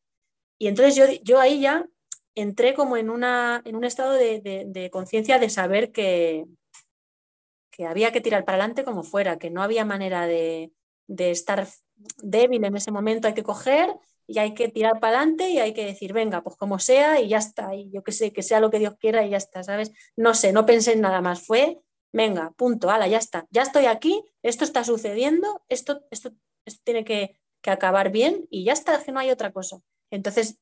[0.58, 1.86] Y entonces yo, yo ahí ya
[2.36, 6.46] entré como en, una, en un estado de, conciencia de saber que,
[7.72, 10.72] que había que tirar para adelante como fuera, que no había manera de,
[11.08, 11.68] de estar
[12.22, 13.90] débil en ese momento, hay que coger
[14.30, 17.30] y hay que tirar para adelante y hay que decir, venga, pues como sea y
[17.30, 19.64] ya está, y yo que sé, que sea lo que Dios quiera y ya está,
[19.64, 19.92] ¿sabes?
[20.16, 21.80] No sé, no pensé en nada más, fue,
[22.14, 26.32] venga, punto, ala, ya está, ya estoy aquí, esto está sucediendo, esto, esto,
[26.84, 29.80] tiene que, acabar bien y ya está, que no hay otra cosa.
[30.10, 30.60] Entonces,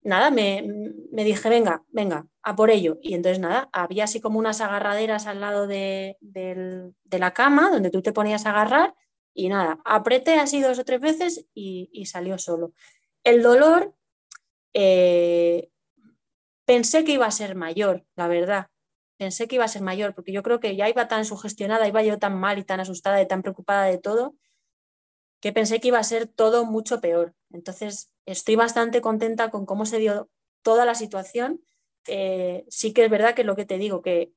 [0.00, 0.64] nada, me,
[1.12, 2.98] dije, venga, venga, a por ello.
[3.02, 6.16] Y entonces, nada, había así como unas agarraderas al lado de,
[7.10, 8.94] la cama donde tú te ponías a agarrar
[9.34, 12.72] y nada, apreté así dos o tres veces y, y salió solo.
[13.26, 13.92] El dolor
[14.72, 15.68] eh,
[16.64, 18.68] pensé que iba a ser mayor, la verdad.
[19.18, 22.04] Pensé que iba a ser mayor, porque yo creo que ya iba tan sugestionada, iba
[22.04, 24.36] yo tan mal y tan asustada y tan preocupada de todo,
[25.40, 27.34] que pensé que iba a ser todo mucho peor.
[27.50, 30.30] Entonces, estoy bastante contenta con cómo se dio
[30.62, 31.60] toda la situación.
[32.06, 34.30] Eh, sí que es verdad que lo que te digo, que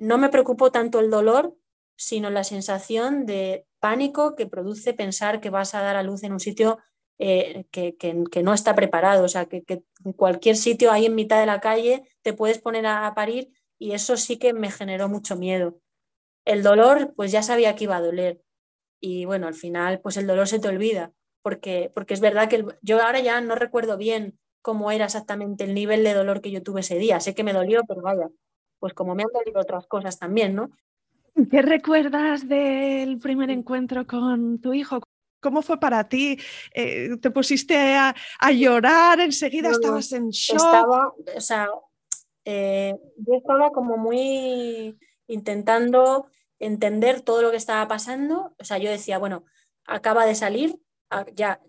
[0.00, 1.56] no me preocupó tanto el dolor,
[1.96, 6.34] sino la sensación de pánico que produce pensar que vas a dar a luz en
[6.34, 6.78] un sitio
[7.18, 9.24] eh, que, no está preparado.
[9.24, 12.86] O sea, que, en cualquier sitio ahí en mitad de la calle te puedes poner
[12.86, 15.78] a, parir y eso sí que me generó mucho miedo.
[16.44, 18.42] El dolor, pues ya sabía que iba a doler.
[19.00, 21.12] Y bueno, al final, pues el dolor se te olvida,
[21.42, 25.74] porque, porque es verdad que yo ahora ya no recuerdo bien cómo era exactamente el
[25.74, 27.20] nivel de dolor que yo tuve ese día.
[27.20, 28.28] Sé que me dolió, pero vaya,
[28.78, 30.70] pues como me han dolido otras cosas también, ¿no?
[31.50, 35.00] ¿Qué recuerdas del primer encuentro con tu hijo?
[35.40, 36.38] ¿Cómo fue para ti?
[36.74, 38.14] Eh, ¿Te pusiste a,
[38.52, 39.70] llorar enseguida?
[39.70, 40.56] ¿Estabas en shock?
[40.56, 41.68] Estaba, o sea,
[42.44, 46.26] eh, yo estaba como muy intentando
[46.58, 48.54] entender todo lo que estaba pasando.
[48.58, 49.44] O sea, yo decía, bueno,
[49.84, 50.80] acaba de salir,
[51.10, 51.60] ah, ya,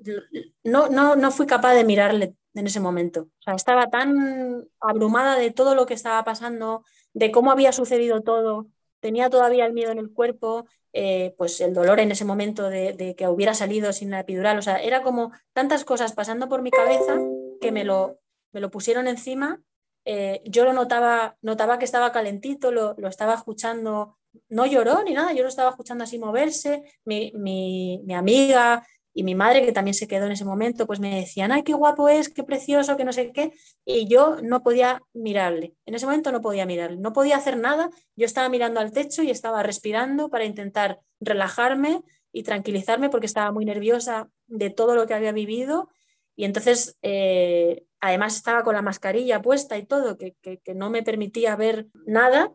[0.64, 3.22] no, no, no fui capaz de mirarle en ese momento.
[3.22, 8.22] O sea, estaba tan abrumada de todo lo que estaba pasando, de cómo había sucedido
[8.22, 8.68] todo,
[9.00, 13.16] tenía todavía el miedo en el cuerpo, eh, pues el dolor en ese momento de,
[13.18, 14.58] que hubiera salido sin la epidural.
[14.58, 17.20] O sea, era como tantas cosas pasando por mi cabeza
[17.62, 18.20] que me lo,
[18.52, 19.62] me lo pusieron encima.
[20.06, 24.18] Eh, yo lo notaba, notaba que estaba calentito, lo, lo, estaba escuchando,
[24.48, 26.84] no lloró ni nada, yo lo estaba escuchando así moverse.
[27.06, 28.88] Mi, mi, mi amiga
[29.18, 31.74] y mi madre, que también se quedó en ese momento, pues me decían, ay, qué
[31.74, 33.52] guapo es, qué precioso, que no sé qué,
[33.84, 37.90] y yo no podía mirarle, en ese momento no podía mirarle, no podía hacer nada,
[38.16, 43.52] yo estaba mirando al techo y estaba respirando para intentar relajarme y tranquilizarme porque estaba
[43.52, 45.90] muy nerviosa de todo lo que había vivido.
[46.36, 51.02] Y entonces eh, además estaba con la mascarilla puesta y todo, que, que no me
[51.02, 52.54] permitía ver nada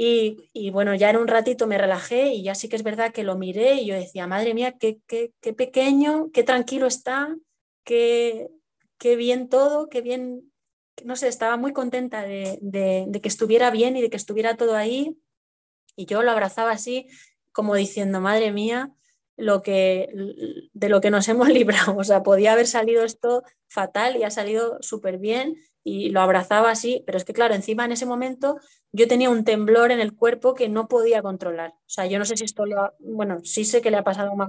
[0.00, 3.24] y, bueno, ya en un ratito me relajé y ya sí que es verdad que
[3.24, 7.36] lo miré y yo decía, madre mía, qué, qué, pequeño, qué tranquilo está,
[7.82, 8.48] qué,
[8.96, 10.52] qué, bien todo, qué bien,
[11.02, 14.76] no sé, estaba muy contenta de, de, que estuviera bien y de que estuviera todo
[14.76, 15.18] ahí.
[15.96, 17.08] Y yo lo abrazaba así,
[17.50, 18.92] como diciendo, madre mía,
[19.36, 20.10] lo que,
[20.74, 21.96] de lo que nos hemos librado.
[21.96, 25.56] O sea, podía haber salido esto fatal y ha salido súper bien
[25.88, 28.58] y lo abrazaba así, pero es que claro, encima en ese momento
[28.92, 31.70] yo tenía un temblor en el cuerpo que no podía controlar.
[31.70, 34.04] O sea, yo no sé si esto lo ha, bueno, sí sé que le ha
[34.04, 34.48] pasado a más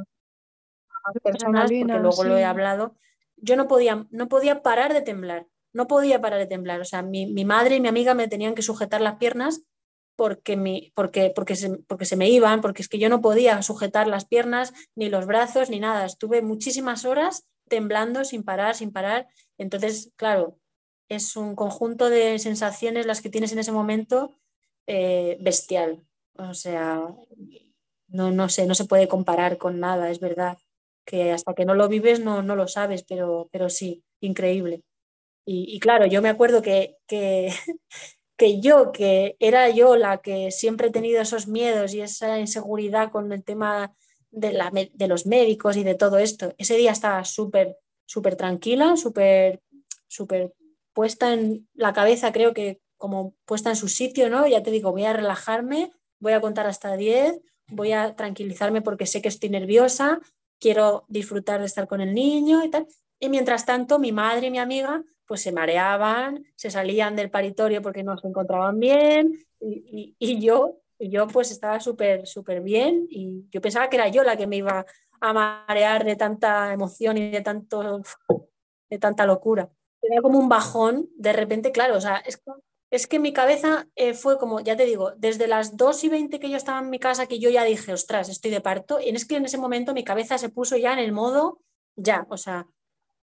[1.23, 2.95] personas porque luego lo he hablado.
[3.37, 6.81] Yo no podía, no podía parar de temblar, no podía parar de temblar.
[6.81, 9.63] O sea, mi, mi madre y mi amiga me tenían que sujetar las piernas
[10.15, 13.61] porque, mi, porque, porque, se, porque se me iban, porque es que yo no podía
[13.61, 16.05] sujetar las piernas, ni los brazos, ni nada.
[16.05, 19.27] Estuve muchísimas horas temblando sin parar, sin parar.
[19.57, 20.57] Entonces, claro,
[21.09, 24.39] es un conjunto de sensaciones las que tienes en ese momento
[24.87, 26.05] eh, bestial.
[26.37, 27.07] O sea,
[28.07, 30.57] no, no sé, no se puede comparar con nada, es verdad.
[31.05, 34.83] Que hasta que no lo vives no, no lo sabes, pero, pero sí, increíble.
[35.51, 37.51] Y, claro, yo me acuerdo que, que,
[38.37, 43.11] que yo, que era yo la que siempre he tenido esos miedos y esa inseguridad
[43.11, 43.95] con el tema
[44.29, 48.95] de, la, de los médicos y de todo esto, ese día estaba súper, súper tranquila,
[48.95, 49.63] súper,
[50.07, 50.53] súper
[50.99, 54.45] puesta en la cabeza, creo que como puesta en su sitio, ¿no?
[54.47, 57.39] Ya te digo, voy a relajarme, voy a contar hasta 10,
[57.69, 60.19] voy a tranquilizarme porque sé que estoy nerviosa,
[60.59, 62.85] quiero disfrutar de estar con el niño y tal.
[63.17, 67.81] Y mientras tanto, mi madre y mi amiga pues se mareaban, se salían del paritorio
[67.81, 73.61] porque no se encontraban bien y, yo, yo pues estaba súper, súper bien y yo
[73.61, 74.85] pensaba que era yo la que me iba
[75.21, 78.01] a marear de tanta emoción y de, tanto,
[78.89, 79.69] de tanta locura.
[80.01, 82.41] Era como un bajón, de repente, claro, o sea, es,
[82.89, 86.39] es que mi cabeza eh, fue como, ya te digo, desde las 2 y 20
[86.39, 89.09] que yo estaba en mi casa, que yo ya dije, ostras, estoy de parto, y
[89.09, 91.59] es que en ese momento mi cabeza se puso ya en el modo,
[91.95, 92.67] ya, o sea,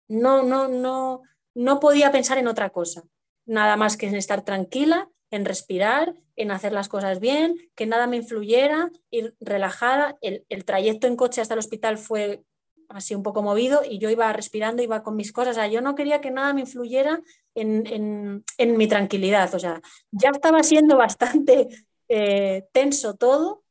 [0.07, 1.21] no, no, no,
[1.53, 3.03] no podía pensar en otra cosa,
[3.45, 8.07] nada más que en estar tranquila, en respirar, en hacer las cosas bien, que nada
[8.07, 10.17] me influyera, ir relajada.
[10.21, 12.43] El, trayecto en coche hasta el hospital fue
[12.89, 15.51] así un poco movido y yo iba respirando, iba con mis cosas.
[15.51, 17.21] O sea, yo no quería que nada me influyera
[17.53, 19.53] en, mi tranquilidad.
[19.53, 19.81] O sea,
[20.11, 21.67] ya estaba siendo bastante
[22.07, 23.63] eh, tenso todo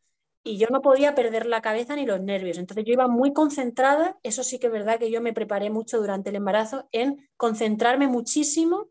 [0.42, 2.58] y yo no podía perder la cabeza ni los nervios.
[2.58, 5.98] Entonces yo iba muy concentrada, eso sí que es verdad que yo me preparé mucho
[5.98, 8.90] durante el embarazo en concentrarme muchísimo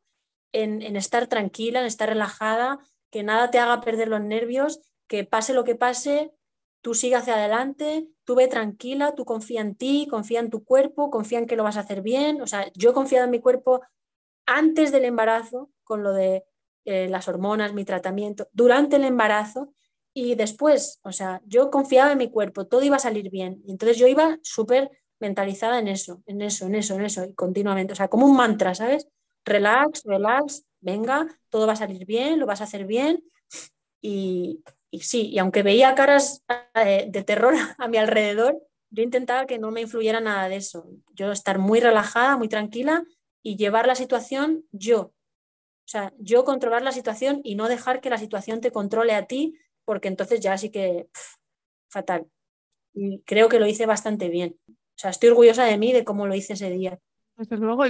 [0.54, 2.80] en, estar tranquila, en estar relajada,
[3.12, 6.32] que nada te haga perder los nervios, que pase lo que pase,
[6.82, 11.10] tú sigue hacia adelante, tú ve tranquila, tú confía en ti, confía en tu cuerpo,
[11.10, 12.42] confía en que lo vas a hacer bien.
[12.42, 13.82] O sea, yo he confiado en mi cuerpo
[14.46, 16.46] antes del embarazo con lo de
[16.86, 19.74] eh, las hormonas, mi tratamiento, durante el embarazo
[20.14, 23.64] y después, o sea, yo confiaba en mi cuerpo, todo iba a salir bien.
[23.68, 27.94] Entonces yo iba súper mentalizada en eso, en eso, en eso, en eso, y continuamente.
[27.94, 29.08] O sea, como un mantra, ¿sabes?
[29.46, 33.24] Relax, relax, venga, todo va a salir bien, lo vas a hacer bien.
[34.02, 34.62] Y,
[34.94, 39.58] y sí, y aunque veía caras eh, de terror a mi alrededor, yo intentaba que
[39.58, 40.88] no me influyera nada de eso.
[41.16, 43.04] Yo estar muy relajada, muy tranquila
[43.42, 45.02] y llevar la situación yo.
[45.02, 49.26] O sea, yo controlar la situación y no dejar que la situación te controle a
[49.26, 51.08] ti porque entonces ya sí que
[51.90, 52.28] fatal.
[52.94, 54.60] Y creo que lo hice bastante bien.
[54.70, 57.00] O sea, estoy orgullosa de mí, de cómo lo hice ese día.
[57.36, 57.84] Desde luego,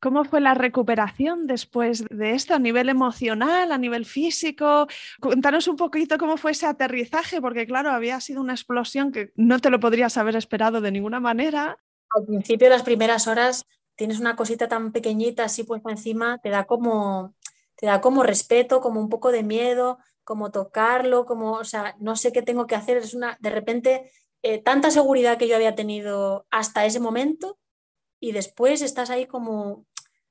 [0.00, 4.86] ¿Cómo fue la recuperación después de esto a nivel emocional, a nivel físico?
[5.20, 9.58] Cuéntanos un poquito cómo fue ese aterrizaje, porque claro, había sido una explosión que no
[9.58, 11.78] te lo podrías haber esperado de ninguna manera.
[12.10, 16.64] Al principio, las primeras horas, tienes una cosita tan pequeñita así puesta encima, te da
[16.64, 17.34] como,
[17.74, 22.14] te da como respeto, como un poco de miedo, como tocarlo, como, o sea, no
[22.14, 22.98] sé qué tengo que hacer.
[22.98, 27.58] Es una, de repente, eh, tanta seguridad que yo había tenido hasta ese momento
[28.20, 29.86] y después estás ahí como,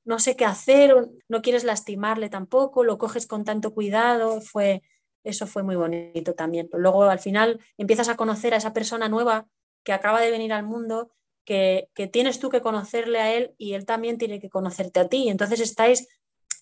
[0.08, 0.96] no sé qué hacer,
[1.28, 4.82] no quieres lastimarle tampoco, lo coges con tanto cuidado, fue,
[5.26, 6.70] eso fue muy bonito también.
[6.72, 9.48] Luego al final empiezas a conocer a esa persona nueva
[9.84, 11.12] que acaba de venir al mundo,
[11.44, 15.10] que, que tienes tú que conocerle a él y él también tiene que conocerte a
[15.10, 15.28] ti.
[15.28, 16.08] Entonces estáis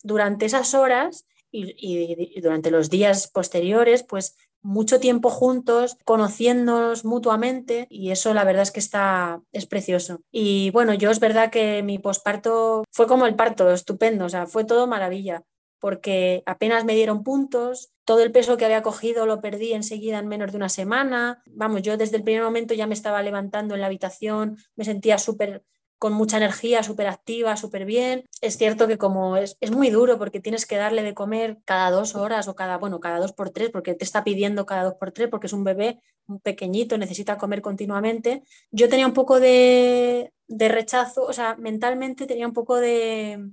[0.02, 8.12] durante esas horas y, durante los días posteriores, pues mucho tiempo juntos, conociéndonos mutuamente y
[8.12, 10.22] eso la verdad es que está, es precioso.
[10.32, 14.48] Y bueno, yo es verdad que mi posparto fue como el parto, estupendo, o sea,
[14.48, 15.44] fue todo maravilla
[15.86, 20.28] porque apenas me dieron puntos, todo el peso que había cogido lo perdí enseguida en
[20.28, 21.44] menos de una semana.
[21.46, 25.20] Vamos, yo desde el primer momento ya me estaba levantando en la habitación, me sentía
[25.20, 25.64] súper
[26.06, 28.26] con mucha energía, súper activa, súper bien.
[28.40, 31.90] Es cierto que como es, es, muy duro porque tienes que darle de comer cada
[31.90, 34.94] dos horas o cada, bueno, cada dos por tres, porque te está pidiendo cada dos
[35.00, 38.44] por tres, porque es un bebé un pequeñito, necesita comer continuamente.
[38.70, 43.50] Yo tenía un poco de, de rechazo, o sea, mentalmente tenía un poco de,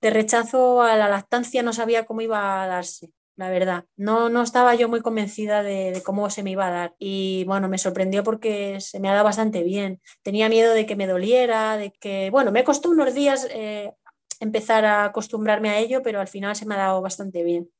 [0.00, 3.10] de rechazo a la lactancia, no sabía cómo iba a darse.
[3.40, 3.86] La verdad.
[3.96, 6.94] No, no estaba yo muy convencida de, cómo se me iba a dar.
[6.98, 10.00] Y bueno, me sorprendió porque se me ha dado bastante bien.
[10.22, 13.94] Tenía miedo de que me doliera, de que, bueno, me costó unos días eh,
[14.40, 17.70] empezar a acostumbrarme a ello, pero al final se me ha dado bastante bien.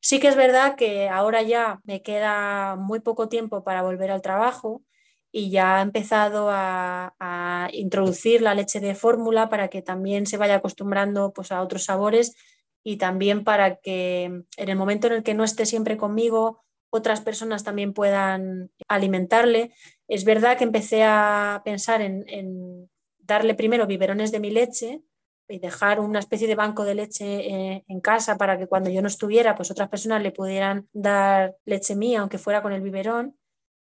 [0.00, 4.22] Sí que es verdad que ahora ya me queda muy poco tiempo para volver al
[4.22, 4.84] trabajo
[5.32, 10.56] y ya he empezado a, introducir la leche de fórmula para que también se vaya
[10.56, 12.36] acostumbrando pues, a otros sabores
[12.84, 17.20] y también para que en el momento en el que no esté siempre conmigo, otras
[17.20, 19.72] personas también puedan alimentarle.
[20.06, 25.02] Es verdad que empecé a pensar en, darle primero biberones de mi leche
[25.48, 29.02] y dejar una especie de banco de leche eh, en casa para que cuando yo
[29.02, 33.38] no estuviera, pues otras personas le pudieran dar leche mía, aunque fuera con el biberón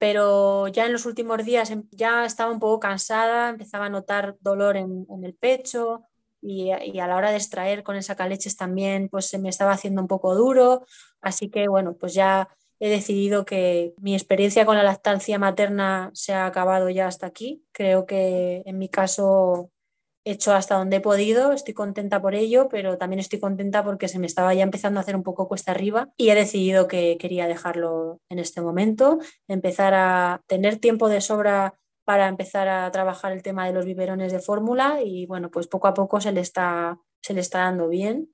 [0.02, 4.36] pero ya en los últimos días em, ya estaba un poco cansada, empezaba a notar
[4.40, 6.02] dolor en, el pecho
[6.42, 10.02] y, a la hora de extraer con esa caleches también pues se me estaba haciendo
[10.02, 10.84] un poco duro,
[11.20, 12.48] así que bueno, pues ya
[12.80, 17.64] he decidido que mi experiencia con la lactancia materna se ha acabado ya hasta aquí.
[17.70, 19.70] Creo que en mi caso
[20.24, 24.18] hecho hasta donde he podido, estoy contenta por ello, pero también estoy contenta porque se
[24.18, 27.46] me estaba ya empezando a hacer un poco cuesta arriba y he decidido que quería
[27.46, 29.18] dejarlo en este momento,
[29.48, 31.74] empezar a tener tiempo de sobra
[32.04, 35.88] para empezar a trabajar el tema de los biberones de fórmula y bueno, pues poco
[35.88, 38.28] a poco se le está, se le está dando bien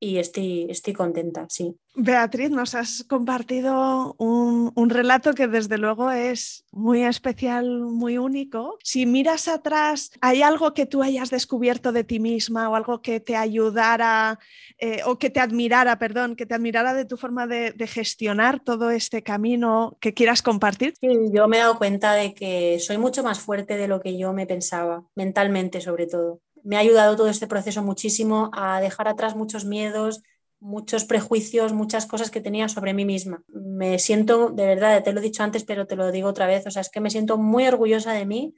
[0.00, 1.76] y estoy, estoy contenta, sí.
[1.94, 8.78] Beatriz, nos has compartido un, relato que desde luego es muy especial, muy único.
[8.84, 13.18] Si miras atrás, ¿hay algo que tú hayas descubierto de ti misma o algo que
[13.18, 14.38] te ayudara
[14.78, 18.60] eh, o que te admirara, perdón, que te admirara de tu forma de, de, gestionar
[18.60, 20.94] todo este camino que quieras compartir?
[21.00, 24.16] Sí, yo me he dado cuenta de que soy mucho más fuerte de lo que
[24.16, 29.08] yo me pensaba, mentalmente sobre todo me ha ayudado todo este proceso muchísimo a dejar
[29.08, 30.22] atrás muchos miedos,
[30.60, 33.42] muchos prejuicios, muchas cosas que tenía sobre mí misma.
[33.48, 36.66] Me siento, de verdad, te lo he dicho antes, pero te lo digo otra vez,
[36.66, 38.54] o sea, es que me siento muy orgullosa de mí,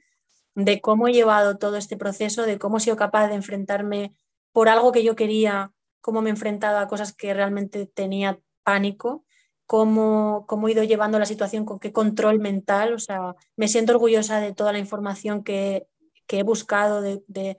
[0.55, 4.15] de cómo he llevado todo este proceso, de cómo he sido capaz de enfrentarme
[4.51, 5.71] por algo que yo quería,
[6.01, 9.25] cómo me he enfrentado a cosas que realmente tenía pánico,
[9.65, 13.93] cómo, cómo he ido llevando la situación, con qué control mental, o sea, me siento
[13.93, 15.87] orgullosa de toda la información que,
[16.27, 17.57] he buscado, de de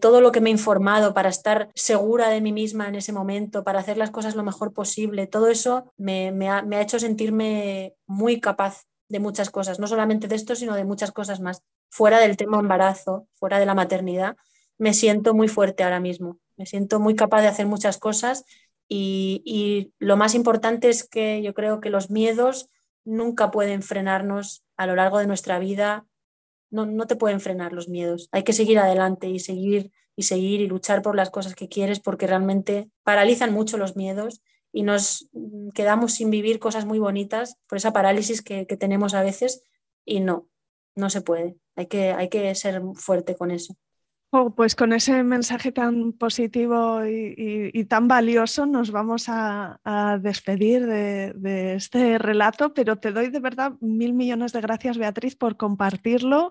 [0.00, 3.64] todo lo que me he informado para estar segura de mí misma en ese momento,
[3.64, 8.84] para hacer las cosas lo mejor posible, todo eso me, ha, hecho sentirme muy capaz
[9.08, 11.62] de muchas cosas, no solamente de esto, sino de muchas cosas más.
[11.90, 14.36] Fuera del tema embarazo, fuera de la maternidad,
[14.78, 18.44] me siento muy fuerte ahora mismo, me siento muy capaz de hacer muchas cosas
[18.88, 22.68] y lo más importante es que yo creo que los miedos
[23.04, 26.06] nunca pueden frenarnos a lo largo de nuestra vida
[26.72, 28.28] no, te pueden frenar los miedos.
[28.32, 32.00] Hay que seguir adelante y seguir y seguir y luchar por las cosas que quieres
[32.00, 34.42] porque realmente paralizan mucho los miedos
[34.72, 35.28] y nos
[35.74, 39.64] quedamos sin vivir cosas muy bonitas por esa parálisis que, que tenemos a veces
[40.04, 40.48] y no,
[40.96, 41.56] no se puede.
[41.76, 43.76] Hay que, hay que ser fuerte con eso.
[44.34, 49.78] Oh, pues con ese mensaje tan positivo y, tan valioso nos vamos a,
[50.22, 55.58] despedir de, este relato, pero te doy de verdad mil millones de gracias, Beatriz, por
[55.58, 56.50] compartirlo,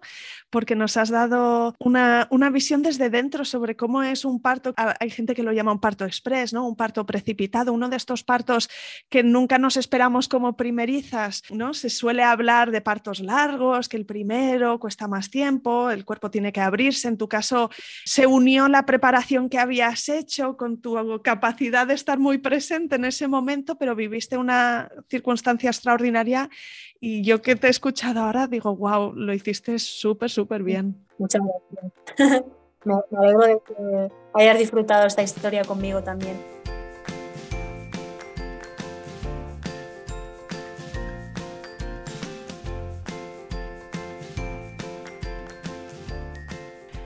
[0.51, 4.75] porque nos has dado una, visión desde dentro sobre cómo es un parto.
[4.77, 6.67] Ah, hay gente que lo llama un parto express, ¿no?
[6.67, 8.69] un parto precipitado, uno de estos partos
[9.09, 11.41] que nunca nos esperamos como primerizas.
[11.49, 11.73] ¿no?
[11.73, 16.53] Se suele hablar de partos largos, que el primero cuesta más tiempo, el cuerpo tiene
[16.53, 17.07] que abrirse.
[17.07, 17.70] En tu caso,
[18.05, 23.05] se unió la preparación que habías hecho con tu capacidad de estar muy presente en
[23.05, 26.49] ese momento, pero viviste una circunstancia extraordinaria
[26.99, 30.95] y yo que te he escuchado ahora digo, wow, lo hiciste súper, súper bien.
[31.17, 32.45] Muchas gracias.
[32.86, 36.61] me alegro de que hayas disfrutado esta historia conmigo también.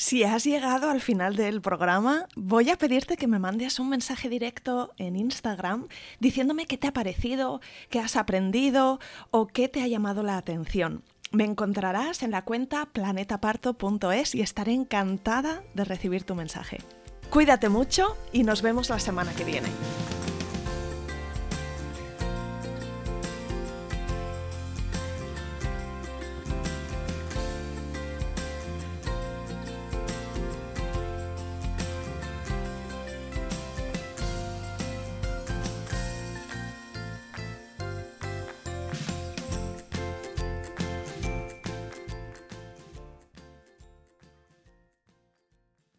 [0.00, 4.30] Si has llegado al final del programa, voy a pedirte que me mandes un mensaje
[4.30, 5.88] directo en Instagram
[6.20, 8.98] diciéndome qué te ha parecido, qué has aprendido
[9.30, 11.04] o qué te ha llamado la atención.
[11.32, 16.78] Me encontrarás en la cuenta planetaparto.es y estaré encantada de recibir tu mensaje.
[17.28, 19.68] Cuídate mucho y nos vemos la semana que viene.